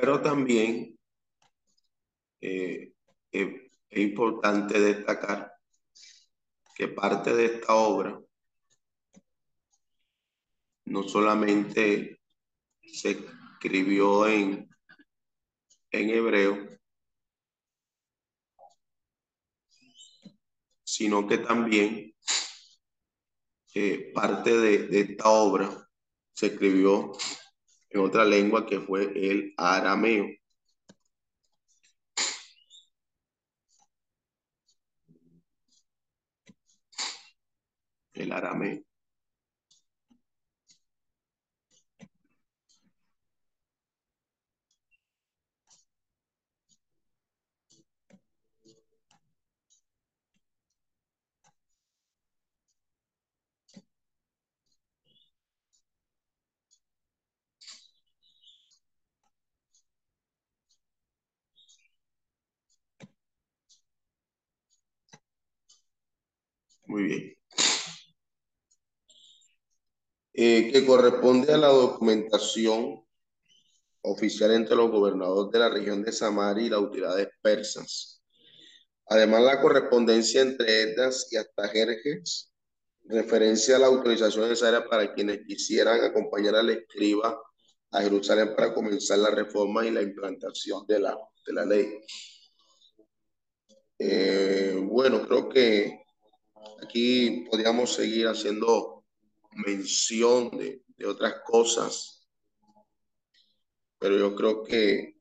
Pero 0.00 0.22
también 0.22 0.98
eh, 2.40 2.94
es 3.30 3.48
importante 3.90 4.80
destacar 4.80 5.52
que 6.74 6.88
parte 6.88 7.34
de 7.34 7.44
esta 7.44 7.74
obra 7.74 8.18
no 10.86 11.02
solamente 11.02 12.18
se 12.82 13.10
escribió 13.10 14.26
en, 14.26 14.70
en 15.90 16.10
hebreo, 16.10 16.78
sino 20.82 21.28
que 21.28 21.38
también 21.38 22.14
eh, 23.74 24.10
parte 24.14 24.56
de, 24.56 24.86
de 24.86 25.00
esta 25.00 25.28
obra 25.28 25.86
se 26.32 26.46
escribió 26.46 27.12
en 27.90 28.00
otra 28.00 28.24
lengua 28.24 28.66
que 28.66 28.80
fue 28.80 29.12
el 29.14 29.54
arameo. 29.56 30.26
El 38.14 38.30
arameo. 38.32 38.84
Muy 67.00 67.08
bien. 67.08 67.36
Eh, 70.34 70.70
que 70.70 70.86
corresponde 70.86 71.52
a 71.52 71.56
la 71.56 71.68
documentación 71.68 73.02
oficial 74.02 74.52
entre 74.52 74.76
los 74.76 74.90
gobernadores 74.90 75.50
de 75.52 75.58
la 75.58 75.70
región 75.70 76.02
de 76.02 76.12
Samaria 76.12 76.66
y 76.66 76.68
las 76.68 76.78
autoridades 76.78 77.28
persas. 77.40 78.22
Además, 79.06 79.42
la 79.42 79.60
correspondencia 79.60 80.42
entre 80.42 80.82
Eddas 80.82 81.28
y 81.30 81.36
Astajerjes, 81.36 82.52
referencia 83.04 83.76
a 83.76 83.78
la 83.80 83.86
autorización 83.86 84.48
necesaria 84.48 84.86
para 84.86 85.14
quienes 85.14 85.40
quisieran 85.46 86.04
acompañar 86.04 86.54
al 86.54 86.70
escriba 86.70 87.40
a 87.92 88.02
Jerusalén 88.02 88.54
para 88.54 88.74
comenzar 88.74 89.18
la 89.18 89.30
reforma 89.30 89.86
y 89.86 89.90
la 89.90 90.02
implantación 90.02 90.86
de 90.86 91.00
la, 91.00 91.18
de 91.46 91.52
la 91.52 91.64
ley. 91.64 92.00
Eh, 93.98 94.78
bueno, 94.82 95.26
creo 95.26 95.48
que 95.48 95.99
aquí 96.82 97.46
podríamos 97.50 97.94
seguir 97.94 98.26
haciendo 98.26 99.04
mención 99.52 100.50
de, 100.56 100.82
otras 101.06 101.36
cosas, 101.46 102.28
pero 103.98 104.18
yo 104.18 104.34
creo 104.34 104.62
que 104.62 105.16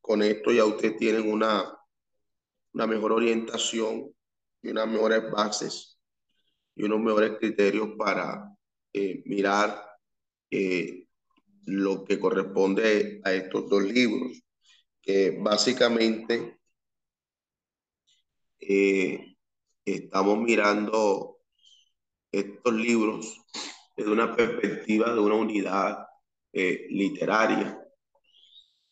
con 0.00 0.22
esto 0.22 0.50
ya 0.50 0.64
ustedes 0.64 0.96
tienen 0.96 1.30
una, 1.30 1.78
una 2.72 2.86
mejor 2.86 3.12
orientación 3.12 4.10
y 4.62 4.68
unas 4.70 4.88
mejores 4.88 5.30
bases 5.30 6.00
y 6.74 6.84
unos 6.84 7.00
mejores 7.00 7.32
criterios 7.38 7.90
para 7.98 8.56
eh, 8.94 9.22
mirar 9.26 9.84
eh, 10.50 11.06
lo 11.66 12.02
que 12.04 12.18
corresponde 12.18 13.20
a 13.22 13.34
estos 13.34 13.68
dos 13.68 13.82
libros, 13.82 14.42
que 15.02 15.36
básicamente 15.38 16.58
eh, 18.60 19.25
estamos 19.86 20.38
mirando 20.38 21.38
estos 22.32 22.74
libros 22.74 23.40
desde 23.96 24.10
una 24.10 24.34
perspectiva 24.34 25.14
de 25.14 25.20
una 25.20 25.36
unidad 25.36 26.06
eh, 26.52 26.86
literaria 26.90 27.78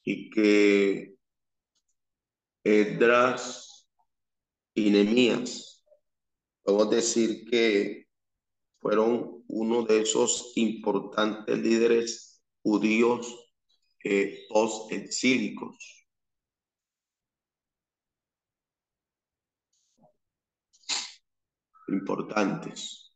y 0.04 0.30
que 0.30 1.16
Edras 2.62 3.86
y 4.74 4.90
Nemías, 4.90 5.84
podemos 6.62 6.90
decir 6.90 7.44
que 7.50 8.06
fueron 8.80 9.44
uno 9.48 9.82
de 9.82 10.00
esos 10.02 10.52
importantes 10.56 11.58
líderes 11.58 12.42
judíos 12.62 13.50
eh, 14.02 14.46
post-exílicos. 14.48 15.93
Importantes, 21.88 23.12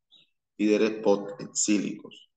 líderes 0.59 1.03
post-exílicos. 1.03 2.31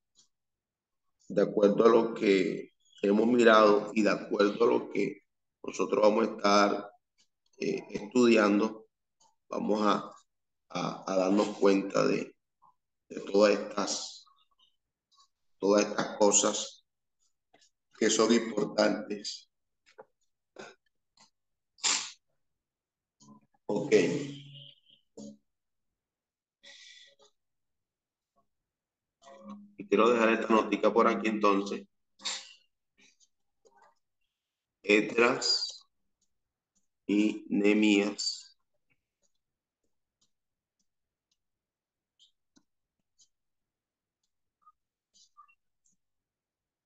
De 1.27 1.41
acuerdo 1.41 1.85
a 1.85 1.89
lo 1.89 2.13
que 2.13 2.73
hemos 3.01 3.27
mirado 3.27 3.91
y 3.93 4.03
de 4.03 4.11
acuerdo 4.11 4.63
a 4.63 4.67
lo 4.67 4.89
que 4.89 5.21
nosotros 5.63 6.01
vamos 6.01 6.27
a 6.27 6.31
estar 6.31 6.91
eh, 7.59 7.83
estudiando, 7.89 8.87
vamos 9.49 9.81
a, 9.81 10.11
a, 10.69 11.11
a 11.11 11.17
darnos 11.17 11.49
cuenta 11.57 12.05
de, 12.05 12.35
de 13.09 13.19
todas 13.21 13.53
estas, 13.53 14.25
todas 15.59 15.85
estas 15.85 16.17
cosas 16.17 16.85
que 17.97 18.09
son 18.09 18.33
importantes. 18.33 19.51
Ok. 23.67 23.93
Quiero 29.91 30.09
dejar 30.09 30.29
esta 30.31 30.47
notica 30.53 30.93
por 30.93 31.05
aquí 31.05 31.27
entonces. 31.27 31.85
Etras 34.83 35.85
y 37.07 37.45
Nemías. 37.49 38.57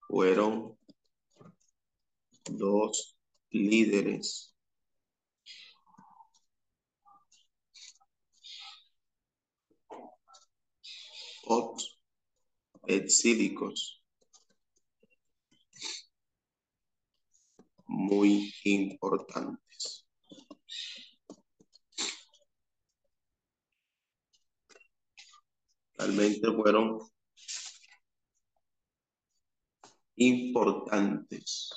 Fueron 0.07 0.75
dos 2.49 3.15
líderes 3.51 4.55
exílicos 12.87 14.01
muy 17.87 18.53
importantes. 18.63 20.05
Realmente 25.97 26.51
fueron 26.51 26.99
importantes. 30.17 31.69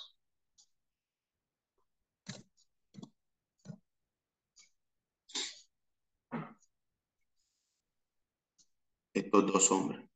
Estos 9.12 9.46
dos 9.52 9.70
hombres. 9.70 10.07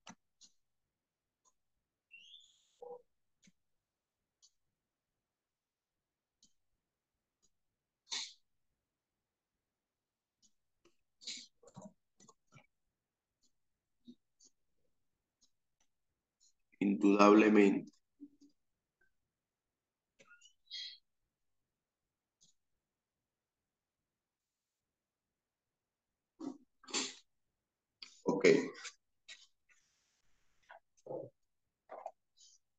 Indudablemente. 16.83 17.93
Ok. 28.24 28.45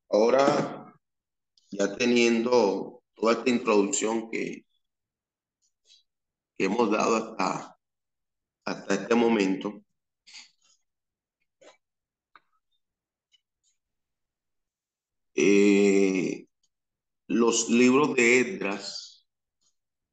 Ahora, 0.09 0.93
ya 1.71 1.95
teniendo 1.97 3.03
toda 3.15 3.33
esta 3.33 3.49
introducción 3.51 4.29
que, 4.31 4.65
que 6.57 6.65
hemos 6.65 6.89
dado 6.91 7.15
hasta, 7.15 7.77
hasta 8.65 8.95
este 8.95 9.15
momento, 9.15 9.82
eh, 15.35 16.47
los 17.27 17.69
libros 17.69 18.15
de 18.15 18.39
Edras, 18.39 19.27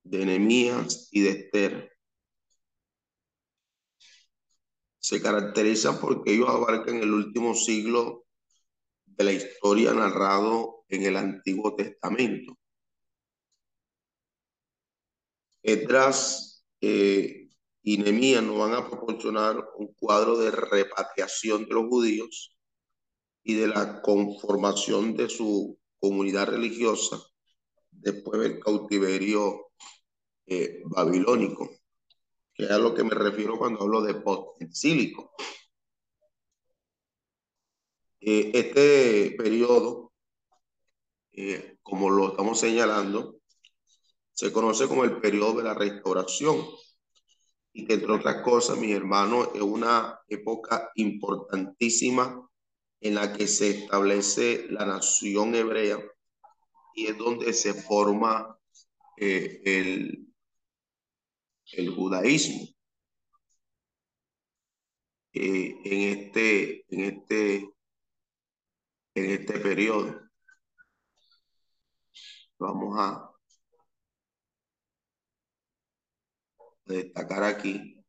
de 0.03 0.25
Nehemías 0.25 1.09
y 1.13 1.21
de 1.21 1.31
Esther 1.31 1.93
se 4.99 5.21
caracterizan 5.21 5.99
porque 6.01 6.35
ellos 6.35 6.49
abarcan 6.49 6.99
el 6.99 7.13
último 7.13 7.55
siglo 7.55 8.27
de 9.07 9.25
la 9.25 9.33
historia 9.33 9.93
narrado 9.93 10.85
en 10.89 11.05
el 11.05 11.17
Antiguo 11.17 11.75
Testamento. 11.75 12.57
Esdras 15.63 16.65
eh, 16.81 17.49
y 17.83 17.99
Nehemías 17.99 18.43
nos 18.43 18.59
van 18.59 18.75
a 18.75 18.89
proporcionar 18.89 19.57
un 19.77 19.93
cuadro 19.95 20.39
de 20.39 20.51
repatriación 20.51 21.67
de 21.67 21.75
los 21.75 21.87
judíos 21.87 22.57
y 23.43 23.55
de 23.55 23.69
la 23.69 24.03
conformación 24.03 25.17
de 25.17 25.29
su 25.29 25.79
comunidad 25.99 26.49
religiosa 26.49 27.19
después 27.91 28.41
del 28.41 28.61
cautiverio 28.61 29.71
eh, 30.47 30.83
babilónico, 30.85 31.71
que 32.55 32.65
es 32.65 32.71
a 32.71 32.79
lo 32.79 32.95
que 32.95 33.05
me 33.05 33.15
refiero 33.15 33.59
cuando 33.59 33.83
hablo 33.83 34.03
de 34.03 34.15
post-exílico. 34.15 35.33
Eh, 38.21 38.51
este 38.55 39.35
periodo, 39.37 40.13
eh, 41.33 41.79
como 41.83 42.11
lo 42.11 42.31
estamos 42.31 42.61
señalando, 42.61 43.37
se 44.33 44.53
conoce 44.53 44.89
como 44.89 45.05
el 45.05 45.21
periodo 45.21 45.59
de 45.59 45.65
la 45.65 45.75
restauración 45.75 46.67
y 47.73 47.87
que 47.87 47.95
entre 47.95 48.13
otras 48.13 48.43
cosas, 48.43 48.79
mis 48.79 48.95
hermanos, 48.95 49.49
es 49.55 49.63
una 49.63 50.19
época 50.29 50.91
importantísima 50.97 52.50
en 53.01 53.15
la 53.15 53.33
que 53.33 53.47
se 53.47 53.71
establece 53.71 54.67
la 54.71 54.85
nación 54.85 55.55
hebrea 55.55 55.99
y 56.95 57.07
es 57.07 57.17
donde 57.17 57.53
se 57.53 57.75
forma 57.75 58.59
eh, 59.17 59.63
el, 59.65 60.27
el 61.73 61.95
judaísmo. 61.95 62.67
Eh, 65.33 65.77
en 65.85 66.19
este, 66.19 66.85
en 66.89 67.01
este, 67.05 67.57
en 69.15 69.31
este 69.31 69.61
periodo. 69.61 70.21
Vamos 72.59 72.97
a 72.99 73.31
destacar 76.85 77.45
aquí 77.45 78.00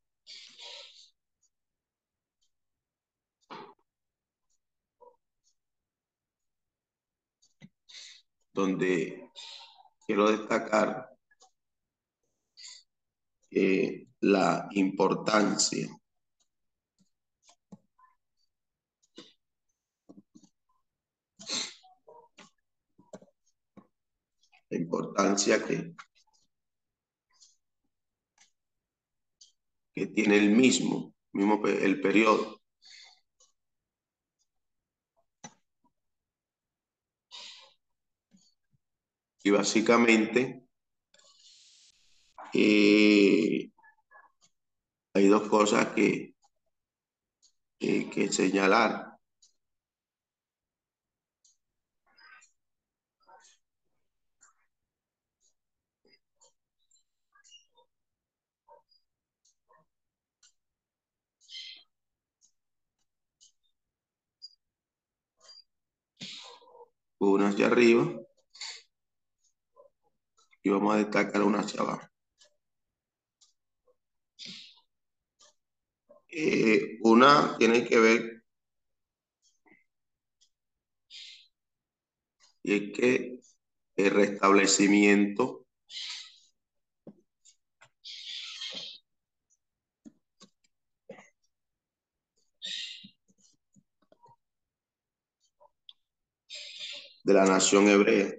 donde 8.54 9.30
quiero 10.06 10.30
destacar 10.32 11.10
eh, 13.52 14.08
la 14.20 14.68
importancia 14.72 15.90
la 24.72 24.78
importancia 24.78 25.64
que, 25.64 25.94
que 29.94 30.08
tiene 30.08 30.38
el 30.38 30.52
mismo, 30.52 31.14
mismo 31.34 31.62
el 31.66 32.02
periodo. 32.02 32.61
Y 39.44 39.50
básicamente 39.52 40.64
eh, 42.54 43.72
hay 45.14 45.28
dos 45.28 45.48
cosas 45.48 45.88
que, 45.96 46.36
que, 47.80 48.10
que 48.10 48.32
señalar. 48.32 49.12
una 67.22 67.50
hacia 67.50 67.68
arriba 67.68 68.04
y 70.64 70.70
vamos 70.70 70.94
a 70.96 70.98
destacar 70.98 71.44
una 71.44 71.60
abajo. 71.80 72.08
Eh, 76.30 76.98
una 77.04 77.56
tiene 77.60 77.86
que 77.86 78.00
ver 78.00 78.44
y 82.64 82.74
es 82.74 82.98
que 82.98 83.40
el 83.98 84.12
restablecimiento 84.12 85.68
de 97.24 97.34
la 97.34 97.46
nación 97.46 97.88
hebrea. 97.88 98.32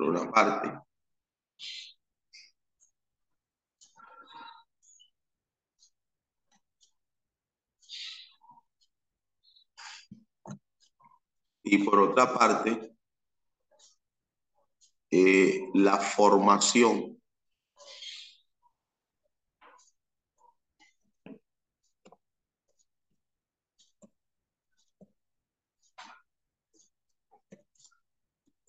Por 0.00 0.08
una 0.08 0.30
parte. 0.30 0.72
Y 11.62 11.78
por 11.84 11.98
otra 11.98 12.32
parte, 12.32 12.96
eh, 15.10 15.68
la 15.74 15.96
formación 15.98 17.20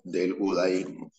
del 0.03 0.33
judaísmo. 0.33 1.11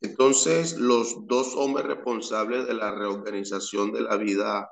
Entonces, 0.00 0.76
los 0.76 1.26
dos 1.26 1.54
hombres 1.56 1.86
responsables 1.86 2.66
de 2.66 2.74
la 2.74 2.94
reorganización 2.94 3.92
de 3.92 4.02
la 4.02 4.16
vida 4.16 4.70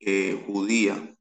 eh, 0.00 0.42
judía, 0.46 1.14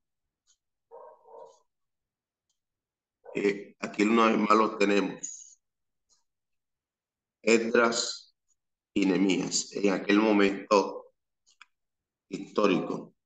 eh, 3.35 3.75
aquí 3.79 4.03
una 4.03 4.27
vez 4.27 4.37
más 4.37 4.57
los 4.57 4.77
tenemos, 4.77 5.59
Edras 7.41 8.35
y 8.93 9.05
Nemías, 9.05 9.71
en 9.73 9.93
aquel 9.93 10.19
momento 10.19 11.13
histórico. 12.29 13.16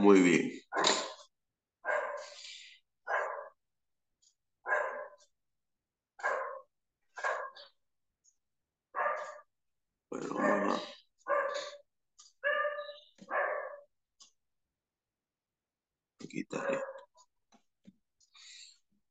Muy 0.00 0.20
bien. 0.22 0.50
Bueno, 10.08 10.34
esto. 10.34 10.80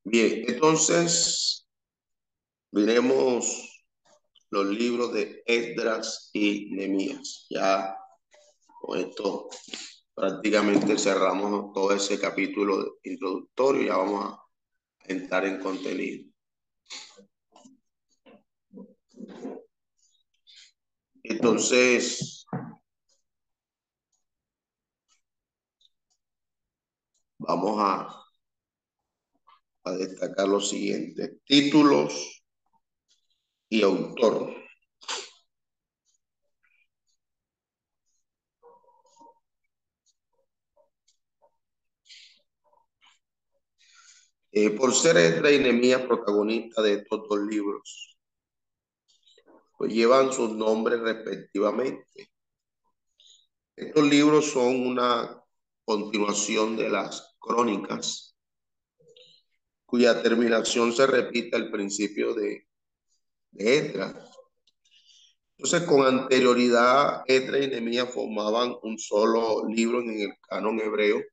Bien, 0.04 0.44
entonces 0.48 1.68
veremos 2.72 3.86
los 4.50 4.66
libros 4.68 5.14
de 5.14 5.44
Esdras 5.46 6.30
y 6.34 6.72
Nemías. 6.72 7.46
Ya 7.50 7.96
con 8.82 9.00
esto 9.00 9.50
prácticamente 10.20 10.98
cerramos 10.98 11.72
todo 11.74 11.94
ese 11.94 12.20
capítulo 12.20 12.98
introductorio. 13.04 13.88
Ya 13.88 13.98
vamos 13.98 14.26
a 14.26 14.44
entrar 15.08 15.46
en 15.46 15.60
contenido. 15.60 16.30
Entonces, 21.24 22.46
vamos 27.38 27.78
a, 27.80 28.08
a 29.86 29.92
destacar 29.92 30.48
los 30.50 30.70
siguientes 30.70 31.38
títulos 31.46 32.44
y 33.70 33.84
autor. 33.84 34.59
Eh, 44.62 44.72
por 44.72 44.94
ser 44.94 45.16
Esdras 45.16 45.54
y 45.54 45.60
Nehemías 45.60 46.02
protagonista 46.02 46.82
de 46.82 46.96
estos 46.96 47.30
dos 47.30 47.40
libros, 47.40 48.18
pues 49.78 49.94
llevan 49.94 50.34
sus 50.34 50.52
nombres 50.52 51.00
respectivamente. 51.00 52.30
Estos 53.74 54.04
libros 54.04 54.52
son 54.52 54.86
una 54.86 55.42
continuación 55.86 56.76
de 56.76 56.90
las 56.90 57.38
crónicas, 57.40 58.36
cuya 59.86 60.22
terminación 60.22 60.92
se 60.92 61.08
repite 61.08 61.56
al 61.56 61.72
principio 61.72 62.34
de, 62.34 62.68
de. 63.52 64.14
Entonces, 65.56 65.88
con 65.88 66.06
anterioridad, 66.06 67.24
Esdras 67.28 67.64
y 67.64 67.68
Nehemías 67.70 68.14
formaban 68.14 68.76
un 68.84 69.00
solo 69.00 69.70
libro 69.70 70.02
en 70.02 70.20
el 70.20 70.34
canon 70.50 70.82
hebreo 70.82 71.24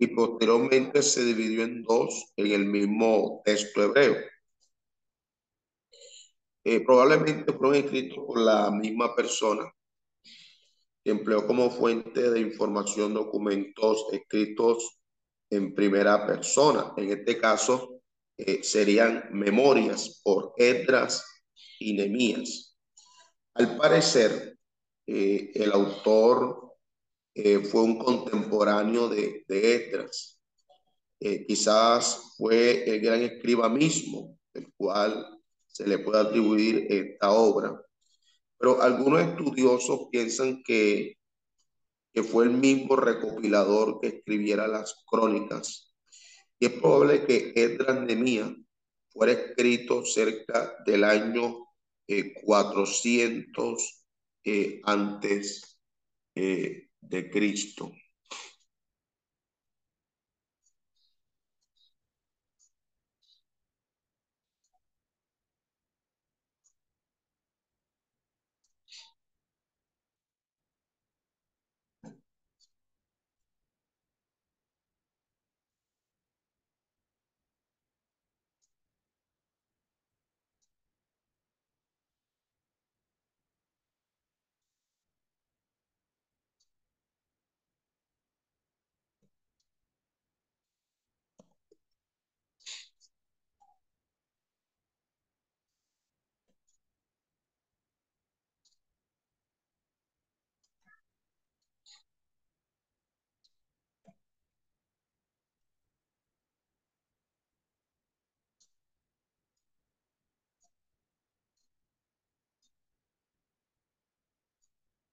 y 0.00 0.06
posteriormente 0.08 1.02
se 1.02 1.22
dividió 1.22 1.62
en 1.62 1.82
dos 1.82 2.32
en 2.36 2.52
el 2.52 2.64
mismo 2.64 3.42
texto 3.44 3.82
hebreo. 3.82 4.16
Eh, 6.64 6.80
probablemente 6.84 7.52
fueron 7.52 7.74
escritos 7.74 8.24
por 8.26 8.40
la 8.40 8.70
misma 8.70 9.14
persona 9.14 9.70
que 11.04 11.10
empleó 11.10 11.46
como 11.46 11.70
fuente 11.70 12.30
de 12.30 12.40
información 12.40 13.12
documentos 13.12 14.06
escritos 14.12 15.00
en 15.50 15.74
primera 15.74 16.26
persona. 16.26 16.94
En 16.96 17.10
este 17.10 17.38
caso, 17.38 18.00
eh, 18.38 18.62
serían 18.62 19.28
memorias 19.32 20.22
por 20.24 20.54
Edras 20.56 21.42
y 21.78 21.92
Nemías. 21.92 22.74
Al 23.52 23.76
parecer, 23.76 24.56
eh, 25.06 25.50
el 25.54 25.72
autor 25.72 26.69
eh, 27.34 27.60
fue 27.60 27.82
un 27.82 27.98
contemporáneo 27.98 29.08
de, 29.08 29.44
de. 29.46 30.06
Eh, 31.20 31.46
quizás 31.46 32.34
fue 32.36 32.84
el 32.88 33.00
gran 33.00 33.22
escriba 33.22 33.68
mismo, 33.68 34.38
el 34.54 34.72
cual 34.76 35.38
se 35.66 35.86
le 35.86 35.98
puede 35.98 36.20
atribuir 36.20 36.86
esta 36.88 37.30
obra. 37.32 37.80
Pero 38.58 38.80
algunos 38.82 39.20
estudiosos 39.22 40.08
piensan 40.10 40.62
que, 40.62 41.18
que 42.12 42.22
fue 42.22 42.44
el 42.44 42.50
mismo 42.50 42.96
recopilador 42.96 44.00
que 44.00 44.08
escribiera 44.08 44.66
las 44.66 45.02
crónicas. 45.06 45.94
Y 46.58 46.66
es 46.66 46.72
probable 46.72 47.26
que 47.26 47.52
Esdras 47.54 48.00
Nemía 48.02 48.54
fuera 49.10 49.32
escrito 49.32 50.04
cerca 50.04 50.74
del 50.86 51.04
año 51.04 51.66
400 52.44 54.04
eh, 54.44 54.80
antes 54.84 55.78
de 57.00 57.28
Cristo. 57.30 57.92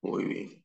Muy 0.08 0.24
bien. 0.26 0.64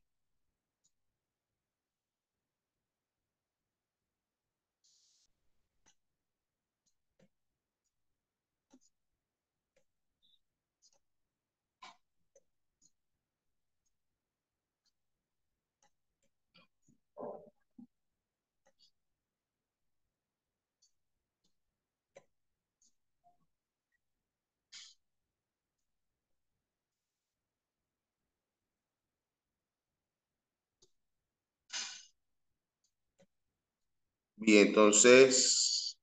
Bien, 34.45 34.67
entonces, 34.67 35.97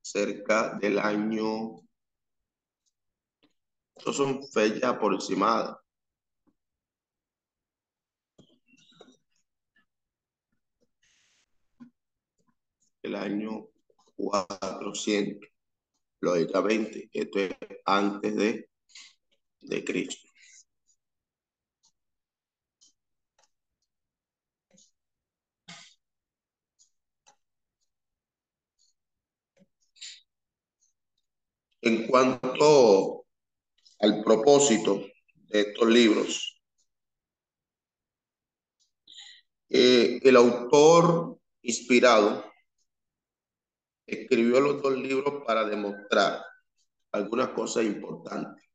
cerca 0.00 0.78
del 0.80 0.98
año, 1.00 1.80
estos 3.96 4.16
son 4.16 4.42
fechas 4.48 4.84
aproximadas. 4.84 5.76
El 13.02 13.16
año 13.16 13.66
400, 14.14 15.48
lógicamente, 16.20 17.10
esto 17.12 17.40
es 17.40 17.52
antes 17.84 18.36
de, 18.36 18.70
de 19.62 19.84
Cristo. 19.84 20.27
En 31.88 32.06
cuanto 32.06 33.24
al 34.00 34.22
propósito 34.22 35.06
de 35.32 35.60
estos 35.60 35.88
libros, 35.88 36.60
eh, 39.70 40.20
el 40.22 40.36
autor 40.36 41.38
inspirado 41.62 42.44
escribió 44.04 44.60
los 44.60 44.82
dos 44.82 44.98
libros 44.98 45.42
para 45.46 45.64
demostrar 45.64 46.44
algunas 47.10 47.48
cosas 47.52 47.86
importantes. 47.86 48.67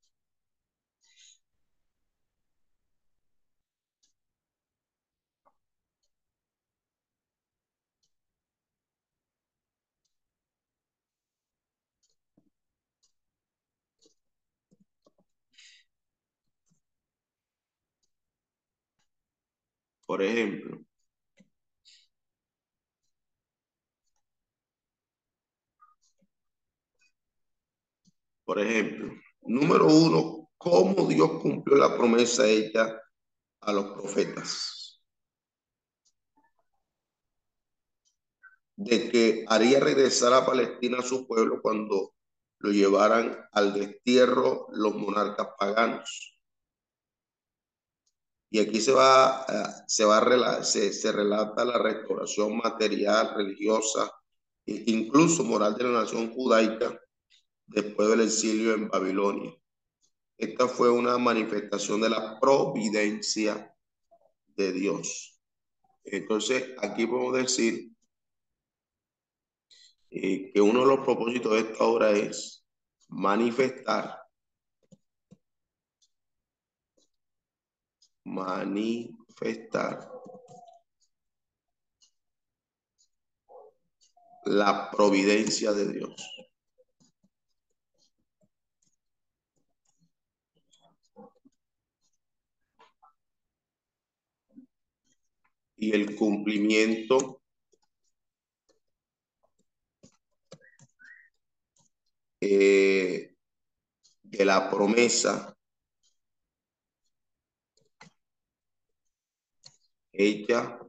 Por 20.13 20.21
ejemplo, 20.21 20.77
por 28.45 28.59
ejemplo, 28.59 29.11
número 29.41 29.87
uno, 29.87 30.49
cómo 30.55 31.07
Dios 31.07 31.41
cumplió 31.41 31.77
la 31.77 31.97
promesa 31.97 32.47
hecha 32.47 33.01
a 33.61 33.73
los 33.73 33.85
profetas 33.85 35.01
de 38.75 39.09
que 39.09 39.45
haría 39.47 39.79
regresar 39.79 40.33
a 40.33 40.45
Palestina 40.45 40.99
a 40.99 41.01
su 41.01 41.25
pueblo 41.25 41.59
cuando 41.59 42.13
lo 42.59 42.71
llevaran 42.71 43.35
al 43.51 43.73
destierro 43.73 44.67
los 44.73 44.93
monarcas 44.93 45.47
paganos. 45.57 46.32
Y 48.53 48.59
aquí 48.59 48.79
se 48.79 48.91
va, 48.91 49.47
eh, 49.49 49.83
se, 49.87 50.05
va 50.05 50.63
se, 50.63 50.93
se 50.93 51.11
relata 51.11 51.65
la 51.65 51.79
restauración 51.79 52.57
material, 52.57 53.33
religiosa 53.35 54.11
e 54.63 54.83
incluso 54.91 55.43
moral 55.43 55.73
de 55.73 55.85
la 55.85 56.01
nación 56.01 56.31
judaica 56.31 56.95
después 57.65 58.09
del 58.09 58.21
exilio 58.21 58.75
en 58.75 58.89
Babilonia. 58.89 59.51
Esta 60.37 60.67
fue 60.67 60.91
una 60.91 61.17
manifestación 61.17 62.01
de 62.01 62.11
la 62.11 62.39
providencia 62.39 63.75
de 64.55 64.71
Dios. 64.71 65.41
Entonces, 66.03 66.75
aquí 66.77 67.07
podemos 67.07 67.33
decir 67.33 67.89
eh, 70.11 70.51
que 70.53 70.61
uno 70.61 70.81
de 70.81 70.95
los 70.95 70.99
propósitos 70.99 71.53
de 71.53 71.59
esta 71.61 71.83
obra 71.85 72.11
es 72.11 72.63
manifestar 73.07 74.22
manifestar 78.25 80.13
la 84.45 84.89
providencia 84.91 85.71
de 85.73 85.91
Dios. 85.91 86.29
Y 95.75 95.91
el 95.93 96.15
cumplimiento 96.15 97.41
eh, 102.39 103.35
de 104.23 104.45
la 104.45 104.69
promesa 104.69 105.52
hecha 110.13 110.79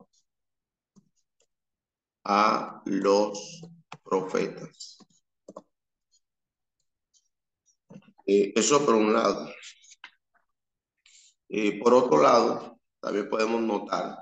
a 2.25 2.83
los 2.85 3.63
profetas. 4.03 4.99
Eh, 8.27 8.53
eso 8.57 8.85
por 8.85 8.95
un 8.95 9.13
lado. 9.13 9.51
Eh, 11.49 11.79
por 11.81 11.95
otro 11.95 12.23
lado, 12.23 12.81
también 13.01 13.29
podemos 13.29 13.61
notar 13.61 14.19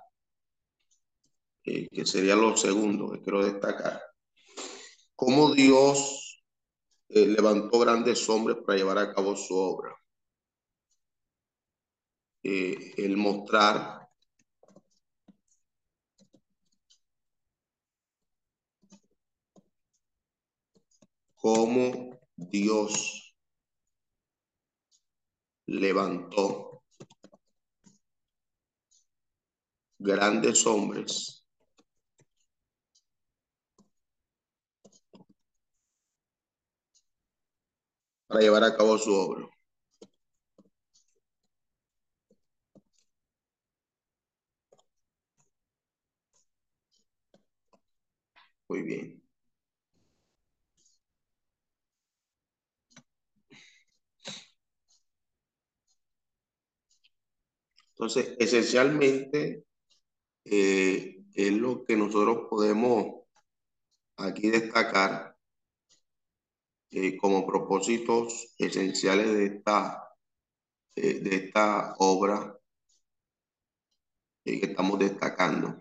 eh, 1.64 1.88
que 1.88 2.04
sería 2.04 2.34
lo 2.34 2.56
segundo 2.56 3.12
que 3.12 3.22
quiero 3.22 3.44
destacar, 3.44 4.02
cómo 5.14 5.54
Dios 5.54 6.42
levantó 7.08 7.78
grandes 7.78 8.26
hombres 8.28 8.56
para 8.64 8.78
llevar 8.78 8.98
a 8.98 9.12
cabo 9.12 9.36
su 9.36 9.54
obra. 9.54 9.94
el 12.42 13.16
mostrar 13.16 14.01
cómo 21.42 22.18
Dios 22.36 23.34
levantó 25.66 26.82
grandes 29.98 30.66
hombres 30.66 31.46
para 38.26 38.40
llevar 38.40 38.64
a 38.64 38.76
cabo 38.76 38.98
su 38.98 39.12
obra. 39.14 39.46
Muy 48.68 48.82
bien. 48.82 49.22
Entonces, 58.02 58.34
esencialmente, 58.40 59.64
eh, 60.44 61.24
es 61.34 61.52
lo 61.52 61.84
que 61.84 61.96
nosotros 61.96 62.48
podemos 62.50 63.22
aquí 64.16 64.50
destacar 64.50 65.36
eh, 66.90 67.16
como 67.16 67.46
propósitos 67.46 68.54
esenciales 68.58 69.32
de 69.32 69.46
esta, 69.46 70.14
eh, 70.96 71.20
de 71.20 71.36
esta 71.36 71.94
obra 71.98 72.58
que 74.44 74.66
estamos 74.66 74.98
destacando. 75.00 75.76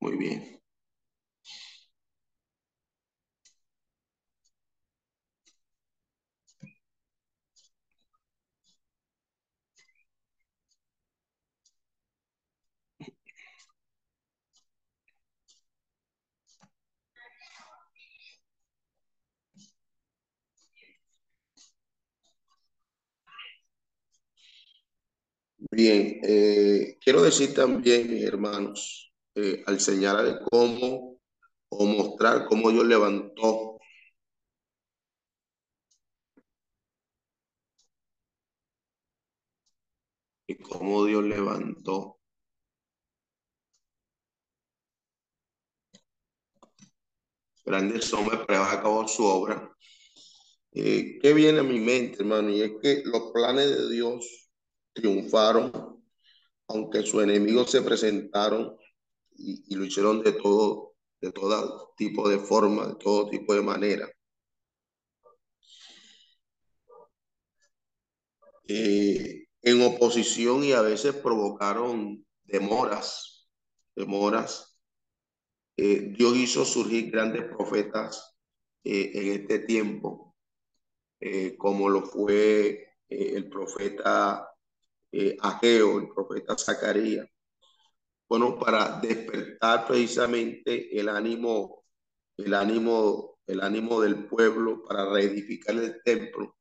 Muy 0.00 0.16
bien. 0.18 0.60
Eh, 25.88 26.98
quiero 27.00 27.22
decir 27.22 27.54
también, 27.54 28.16
hermanos, 28.26 29.12
eh, 29.34 29.62
al 29.66 29.80
señalar 29.80 30.40
cómo 30.50 31.18
o 31.70 31.86
mostrar 31.86 32.46
cómo 32.46 32.70
Dios 32.70 32.86
levantó 32.86 33.78
y 40.46 40.54
cómo 40.54 41.04
Dios 41.04 41.24
levantó 41.24 42.20
grandes 47.64 48.12
hombres 48.14 48.38
para 48.46 48.60
llevar 48.60 48.78
a 48.78 48.82
cabo 48.82 49.08
su 49.08 49.24
obra. 49.24 49.68
Eh, 50.72 51.18
¿Qué 51.20 51.32
viene 51.34 51.60
a 51.60 51.62
mi 51.62 51.80
mente, 51.80 52.18
hermano? 52.20 52.50
Y 52.50 52.62
es 52.62 52.72
que 52.82 53.02
los 53.04 53.32
planes 53.32 53.70
de 53.70 53.90
Dios 53.90 54.41
triunfaron, 54.92 56.02
aunque 56.68 57.02
sus 57.02 57.22
enemigos 57.22 57.70
se 57.70 57.82
presentaron 57.82 58.76
y, 59.36 59.74
lo 59.74 59.84
hicieron 59.84 60.22
de 60.22 60.32
todo, 60.32 60.94
de 61.20 61.32
todo 61.32 61.94
tipo 61.96 62.28
de 62.28 62.38
forma, 62.38 62.88
de 62.88 62.94
todo 62.96 63.28
tipo 63.28 63.54
de 63.54 63.62
manera. 63.62 64.08
Eh, 68.68 69.46
en 69.62 69.82
oposición 69.82 70.64
y 70.64 70.72
a 70.72 70.82
veces 70.82 71.14
provocaron 71.14 72.24
demoras 72.44 73.48
demoras, 73.94 74.78
eh, 75.76 76.12
Dios 76.16 76.36
hizo 76.36 76.64
surgir 76.64 77.10
grandes 77.10 77.44
profetas 77.44 78.36
eh, 78.84 79.10
en 79.14 79.40
este 79.40 79.60
tiempo, 79.60 80.34
como 81.56 81.88
lo 81.88 82.02
fue 82.02 82.96
el 83.08 83.48
profeta 83.48 84.51
Ageo, 85.40 85.98
el 85.98 86.08
profeta 86.08 86.56
Zacarías. 86.56 87.28
Bueno, 88.28 88.58
para 88.58 88.98
despertar 88.98 89.86
precisamente 89.86 90.98
el 90.98 91.08
ánimo, 91.10 91.84
el 92.38 92.54
ánimo, 92.54 93.38
el 93.46 93.60
ánimo 93.60 94.00
del 94.00 94.26
pueblo 94.26 94.82
para 94.82 95.10
reedificar 95.10 95.74
el 95.76 96.02
templo. 96.02 96.56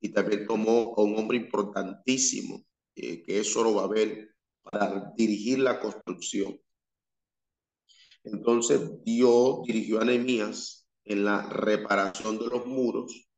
Y 0.00 0.08
también 0.08 0.46
tomó 0.46 0.94
a 0.96 1.02
un 1.02 1.18
hombre 1.18 1.36
importantísimo, 1.36 2.64
que 2.94 3.24
es 3.26 3.52
Zorobabel, 3.52 4.30
para 4.62 5.12
dirigir 5.16 5.58
la 5.58 5.78
construcción. 5.78 6.58
Entonces 8.24 8.80
Dios 9.04 9.62
dirigió 9.66 10.00
a 10.00 10.04
Nehemías 10.04 10.88
en 11.04 11.24
la 11.24 11.42
reparación 11.42 12.38
de 12.38 12.46
los 12.46 12.66
muros, 12.66 13.28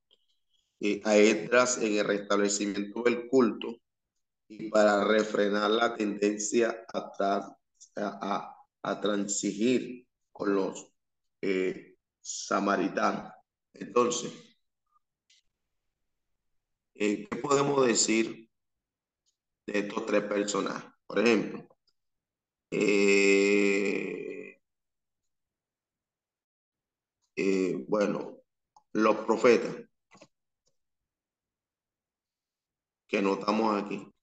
eh, 0.80 1.00
a 1.04 1.16
Edras 1.16 1.78
en 1.78 1.96
el 1.98 2.04
restablecimiento 2.04 3.02
del 3.02 3.26
culto 3.28 3.80
y 4.48 4.70
para 4.70 5.04
refrenar 5.04 5.70
la 5.70 5.94
tendencia 5.94 6.86
a, 6.92 7.56
a, 7.96 8.56
a 8.82 9.00
transigir 9.00 10.06
con 10.32 10.54
los 10.54 10.92
eh, 11.40 11.96
samaritanos. 12.20 13.32
Entonces, 13.72 14.32
eh, 16.94 17.26
¿qué 17.28 17.36
podemos 17.38 17.86
decir 17.86 18.48
de 19.66 19.78
estos 19.80 20.06
tres 20.06 20.22
personajes? 20.24 20.90
Por 21.06 21.18
ejemplo, 21.18 21.68
eh, 22.70 24.58
eh, 27.36 27.84
bueno, 27.88 28.38
los 28.92 29.16
profetas 29.26 29.76
que 33.08 33.22
notamos 33.22 33.82
aquí. 33.82 34.13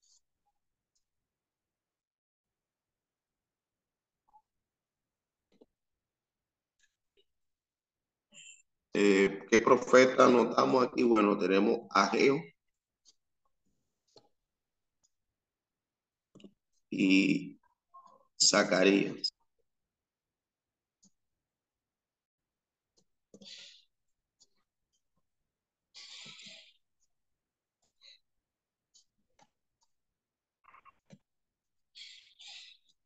Eh, 8.93 9.39
¿Qué 9.49 9.61
profeta 9.61 10.29
notamos 10.29 10.85
aquí? 10.87 11.03
Bueno, 11.03 11.37
tenemos 11.37 11.81
a 11.89 12.07
Geo 12.07 12.37
y 16.91 17.57
Zacarías. 18.39 19.33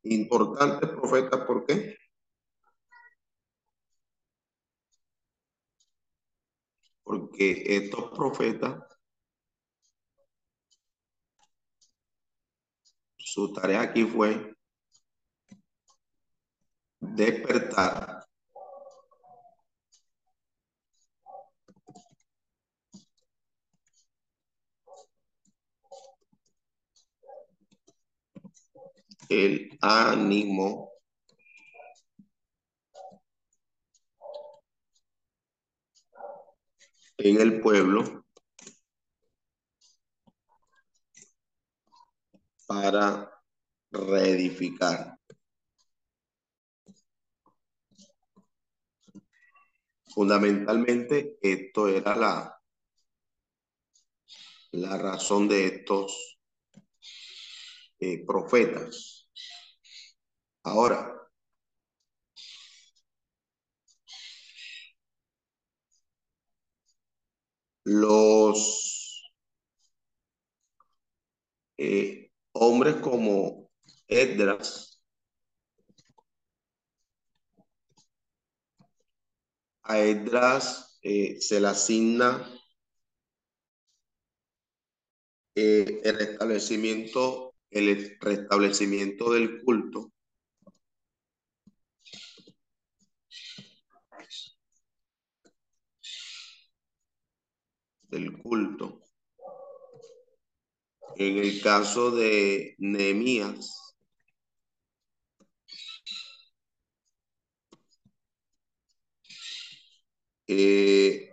Importante 0.03 0.87
profeta, 0.87 1.45
¿por 1.45 1.65
qué? 1.65 1.97
Porque 7.05 7.63
estos 7.67 8.11
profetas, 8.11 8.83
su 13.17 13.53
tarea 13.53 13.81
aquí 13.81 14.03
fue 14.05 14.55
despertar 16.99 18.25
el 29.29 29.77
ánimo 29.81 30.94
en 37.25 37.41
el 37.41 37.59
pueblo 37.59 38.23
para 42.67 43.31
reedificar. 43.91 45.17
Fundamentalmente, 50.13 51.39
esto 51.41 51.87
era 51.87 52.15
la, 52.15 52.61
la 54.73 54.97
razón 54.99 55.47
de 55.47 55.65
estos 55.65 56.37
eh, 58.01 58.23
profetas. 58.23 59.31
Ahora, 60.61 61.14
los 67.85 69.31
eh, 71.77 72.31
hombres 72.53 72.95
como 72.97 73.69
Edras, 74.07 75.01
a 79.83 79.99
Edras 79.99 80.97
eh, 81.01 81.37
se 81.39 81.59
le 81.61 81.67
asigna 81.67 82.45
eh, 85.55 86.01
el 86.03 86.17
restablecimiento, 86.17 87.53
el 87.71 88.17
restablecimiento 88.19 89.31
del 89.33 89.61
culto. 89.63 90.11
Del 98.15 98.31
culto. 98.41 99.01
En 101.17 101.37
el 101.37 101.61
caso 101.61 102.11
de 102.11 102.75
Nehemías, 102.77 103.85
Eh, 110.47 111.29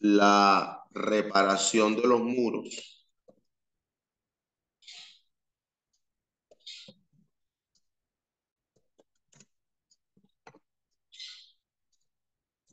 la 0.00 0.84
reparación 0.92 1.96
de 1.96 2.08
los 2.08 2.20
muros. 2.22 3.06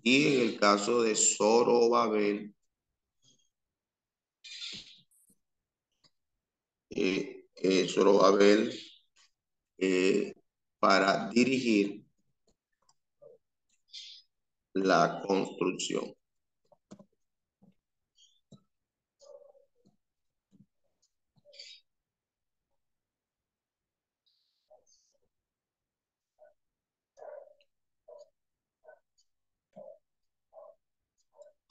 Y 0.03 0.27
en 0.27 0.41
el 0.41 0.59
caso 0.59 1.01
de 1.01 1.15
Zorobabel, 1.15 2.53
eh, 6.89 7.45
eh, 7.55 7.87
Zorobabel 7.87 8.71
eh, 9.77 10.33
para 10.79 11.29
dirigir 11.29 12.03
la 14.73 15.21
construcción. 15.27 16.11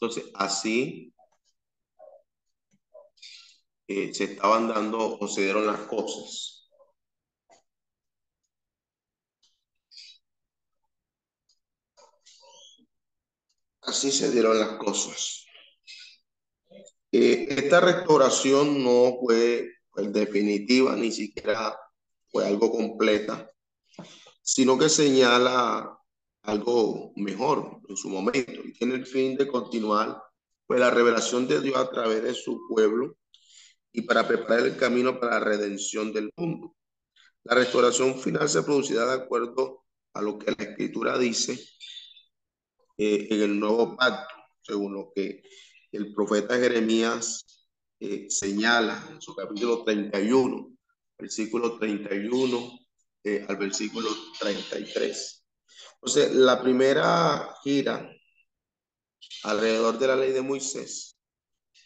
Entonces, 0.00 0.30
así 0.34 1.12
eh, 3.88 4.12
se 4.14 4.24
estaban 4.24 4.68
dando 4.68 5.18
o 5.18 5.28
se 5.28 5.42
dieron 5.42 5.66
las 5.66 5.80
cosas. 5.86 6.68
Así 13.80 14.12
se 14.12 14.30
dieron 14.30 14.58
las 14.58 14.76
cosas. 14.76 15.46
Eh, 17.10 17.46
esta 17.48 17.80
restauración 17.80 18.84
no 18.84 19.16
fue 19.20 19.70
pues, 19.90 20.12
definitiva, 20.12 20.94
ni 20.94 21.10
siquiera 21.10 21.74
fue 22.30 22.46
algo 22.46 22.70
completa, 22.70 23.50
sino 24.42 24.76
que 24.76 24.90
señala 24.90 25.98
algo 26.42 27.12
mejor 27.16 27.80
en 27.88 27.96
su 27.96 28.10
momento 28.10 28.60
y 28.64 28.72
tiene 28.74 28.96
el 28.96 29.06
fin 29.06 29.36
de 29.38 29.48
continuar 29.48 30.22
pues, 30.66 30.78
la 30.78 30.90
revelación 30.90 31.48
de 31.48 31.62
Dios 31.62 31.78
a 31.78 31.90
través 31.90 32.22
de 32.22 32.34
su 32.34 32.60
pueblo 32.68 33.16
y 33.92 34.02
para 34.02 34.26
preparar 34.26 34.66
el 34.66 34.76
camino 34.76 35.18
para 35.18 35.38
la 35.38 35.44
redención 35.44 36.12
del 36.12 36.30
mundo. 36.36 36.76
La 37.44 37.54
restauración 37.54 38.18
final 38.18 38.48
se 38.48 38.62
producirá 38.62 39.06
de 39.06 39.22
acuerdo 39.22 39.84
a 40.14 40.22
lo 40.22 40.38
que 40.38 40.50
la 40.50 40.64
escritura 40.64 41.18
dice 41.18 41.58
eh, 42.96 43.28
en 43.30 43.42
el 43.42 43.58
nuevo 43.58 43.96
pacto, 43.96 44.34
según 44.62 44.94
lo 44.94 45.12
que 45.14 45.42
el 45.92 46.12
profeta 46.12 46.56
Jeremías 46.56 47.68
eh, 48.00 48.26
señala 48.28 49.08
en 49.10 49.20
su 49.20 49.34
capítulo 49.34 49.84
31, 49.84 50.76
versículo 51.18 51.78
31 51.78 52.78
eh, 53.24 53.46
al 53.48 53.56
versículo 53.56 54.08
33. 54.38 55.44
Entonces, 55.94 56.34
la 56.34 56.62
primera 56.62 57.54
gira 57.62 58.08
alrededor 59.44 59.98
de 59.98 60.06
la 60.06 60.16
ley 60.16 60.32
de 60.32 60.42
Moisés, 60.42 61.16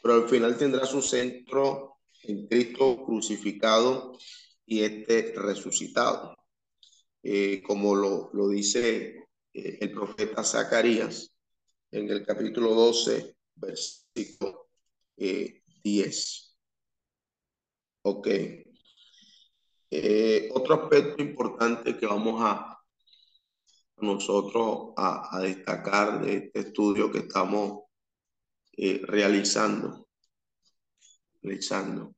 pero 0.02 0.14
al 0.14 0.28
final 0.28 0.56
tendrá 0.58 0.86
su 0.86 1.00
centro 1.00 1.91
en 2.22 2.46
Cristo 2.46 3.04
crucificado 3.04 4.18
y 4.66 4.82
este 4.82 5.32
resucitado. 5.36 6.36
Eh, 7.22 7.62
como 7.62 7.94
lo, 7.94 8.30
lo 8.32 8.48
dice 8.48 9.28
eh, 9.52 9.78
el 9.80 9.92
profeta 9.92 10.42
Zacarías 10.42 11.32
en 11.90 12.10
el 12.10 12.24
capítulo 12.24 12.74
12, 12.74 13.36
versículo 13.54 14.68
10. 15.16 16.56
Ok. 18.04 18.28
Eh, 19.94 20.48
otro 20.54 20.74
aspecto 20.74 21.22
importante 21.22 21.98
que 21.98 22.06
vamos 22.06 22.40
a 22.42 22.78
nosotros 23.98 24.94
a, 24.96 25.38
destacar 25.42 26.24
de 26.24 26.36
este 26.36 26.60
estudio 26.60 27.12
que 27.12 27.18
estamos 27.18 27.82
eh, 28.76 29.02
realizando, 29.04 30.08
realizando. 31.42 32.14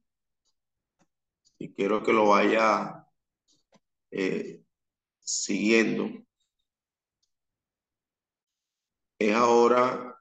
Y 1.59 1.73
quiero 1.73 2.03
que 2.03 2.13
lo 2.13 2.29
vaya 2.29 3.07
eh, 4.11 4.63
siguiendo. 5.21 6.11
Es 9.19 9.35
ahora 9.35 10.17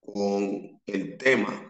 con 0.00 0.80
el 0.86 1.16
tema 1.16 1.69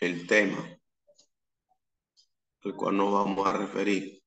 el 0.00 0.26
tema 0.26 0.78
al 2.64 2.74
cual 2.76 2.96
nos 2.96 3.12
vamos 3.12 3.46
a 3.46 3.56
referir. 3.56 4.22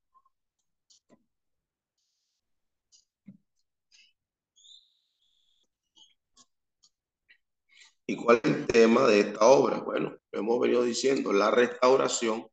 ¿Y 8.06 8.15
cuál 8.18 8.41
es 8.43 8.52
el 8.52 8.68
tema 8.68 9.07
de 9.07 9.19
esta 9.22 9.45
obra? 9.45 9.80
Bueno, 9.80 10.18
hemos 10.31 10.60
venido 10.60 10.84
diciendo, 10.84 11.31
la 11.31 11.52
restauración 11.52 12.48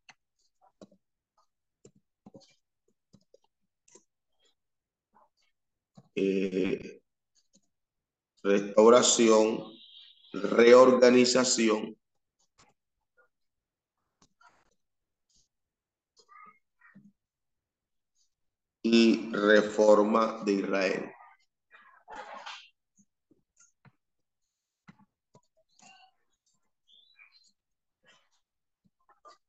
eh, 6.15 7.01
restauración, 8.43 9.65
reorganización 10.33 11.98
y 18.91 19.31
reforma 19.33 20.43
de 20.45 20.53
Israel. 20.53 21.13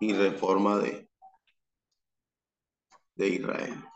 Y 0.01 0.13
reforma 0.13 0.79
de, 0.79 1.09
de 3.15 3.27
Israel. 3.27 3.88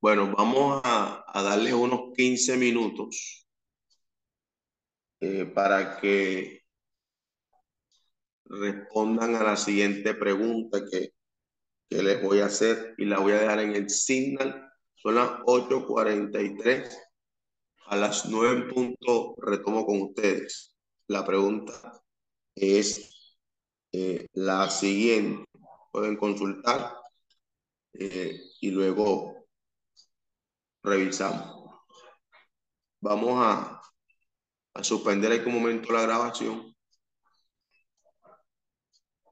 Bueno, 0.00 0.32
vamos 0.36 0.80
a, 0.84 1.24
a 1.26 1.42
darle 1.42 1.74
unos 1.74 2.12
15 2.16 2.56
minutos 2.56 3.46
eh, 5.20 5.44
para 5.44 6.00
que 6.00 6.62
respondan 8.46 9.36
a 9.36 9.44
la 9.44 9.56
siguiente 9.56 10.14
pregunta 10.14 10.80
que, 10.90 11.10
les 11.90 12.22
voy 12.22 12.38
a 12.40 12.46
hacer 12.46 12.94
y 12.98 13.04
la 13.04 13.18
voy 13.18 13.32
a 13.32 13.40
dejar 13.40 13.60
en 13.60 13.74
el 13.74 13.90
signal. 13.90 14.70
Son 14.94 15.16
las 15.16 15.28
8.43. 15.40 16.88
A 17.86 17.96
las 17.96 18.26
9 18.26 18.52
en 18.52 18.68
punto 18.68 19.34
retomo 19.38 19.84
con 19.84 20.00
ustedes. 20.02 20.76
La 21.08 21.26
pregunta 21.26 22.00
es 22.54 23.38
eh, 23.92 24.26
la 24.34 24.70
siguiente. 24.70 25.44
Pueden 25.92 26.16
consultar 26.16 26.94
eh, 27.94 28.40
y 28.60 28.70
luego 28.70 29.39
revisamos. 30.82 31.70
Vamos 33.00 33.34
a, 33.36 33.80
a 34.74 34.84
suspender 34.84 35.32
en 35.32 35.48
un 35.48 35.54
momento 35.54 35.92
la 35.92 36.02
grabación. 36.02 36.74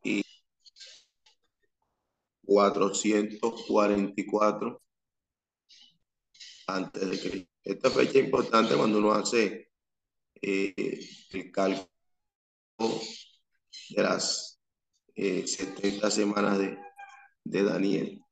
Y 0.03 0.23
444 2.45 4.83
antes 6.67 7.11
de 7.11 7.21
que 7.21 7.49
esta 7.65 7.91
fecha 7.91 8.19
es 8.19 8.25
importante 8.25 8.77
cuando 8.77 8.99
uno 8.99 9.13
hace 9.13 9.71
eh, 10.41 11.01
el 11.31 11.51
cálculo 11.51 11.89
de 13.91 14.03
las 14.03 14.61
eh, 15.15 15.47
70 15.47 16.11
semanas 16.11 16.59
de 17.45 17.63
Daniel. 17.63 18.23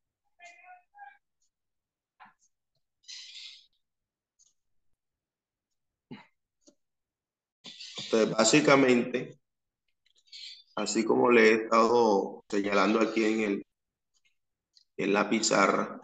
Entonces, 8.16 8.34
básicamente, 8.36 9.38
así 10.74 11.04
como 11.04 11.30
le 11.30 11.48
he 11.50 11.54
estado 11.64 12.44
señalando 12.48 13.00
aquí 13.00 13.24
en, 13.24 13.40
el, 13.40 13.66
en 14.96 15.12
la 15.12 15.28
pizarra, 15.28 16.00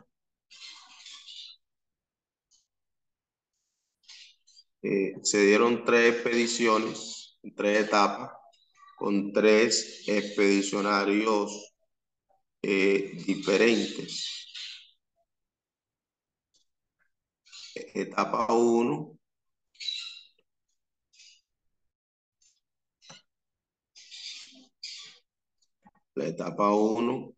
eh, 4.83 5.15
se 5.23 5.47
dieron 5.47 5.85
tres 5.85 6.15
expediciones, 6.15 7.39
tres 7.57 7.87
etapas, 7.87 8.31
con 8.97 9.33
tres 9.33 10.05
expedicionarios 10.07 11.75
eh, 12.63 13.13
diferentes. 13.27 14.49
Etapa 17.95 18.53
1, 18.53 19.19
la 26.15 26.27
etapa 26.27 26.71
1. 26.75 27.35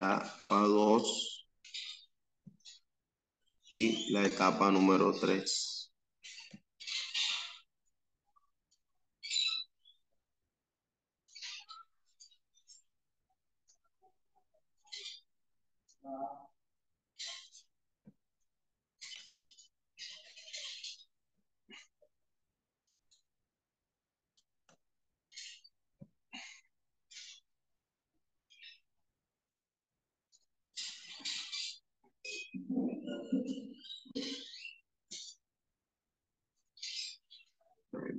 La 0.00 0.16
etapa 0.16 0.60
2 0.66 1.46
y 3.78 4.12
la 4.12 4.26
etapa 4.26 4.70
número 4.70 5.12
3. 5.18 5.80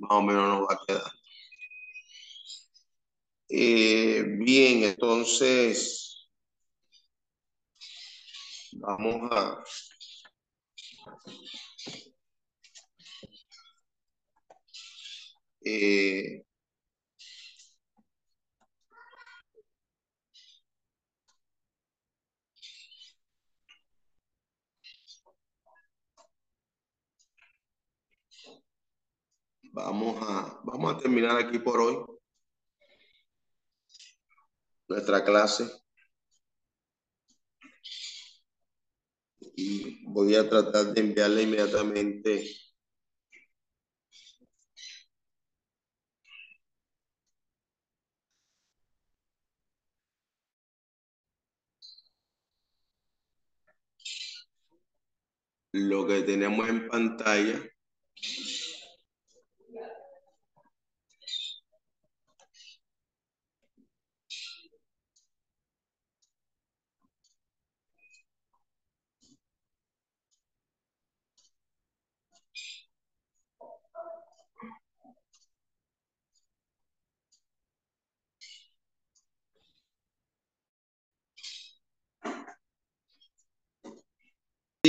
más 0.02 0.10
o 0.18 0.22
menos 0.22 0.48
nos 0.48 0.68
va 0.68 0.74
a 0.74 0.86
quedar. 0.86 1.12
Eh, 3.48 4.24
bien, 4.38 4.84
entonces 5.42 6.28
vamos 8.72 9.30
a 9.32 9.62
eh, 15.64 16.42
vamos 29.72 30.16
a 30.22 30.60
vamos 30.64 30.94
a 30.94 30.98
terminar 30.98 31.36
aquí 31.38 31.58
por 31.58 31.80
hoy 31.80 32.11
nuestra 35.02 35.24
clase. 35.24 35.68
Y 39.56 40.04
voy 40.06 40.34
a 40.36 40.48
tratar 40.48 40.92
de 40.94 41.00
enviarle 41.00 41.42
inmediatamente 41.42 42.44
lo 55.72 56.06
que 56.06 56.22
tenemos 56.22 56.68
en 56.68 56.88
pantalla. 56.88 57.71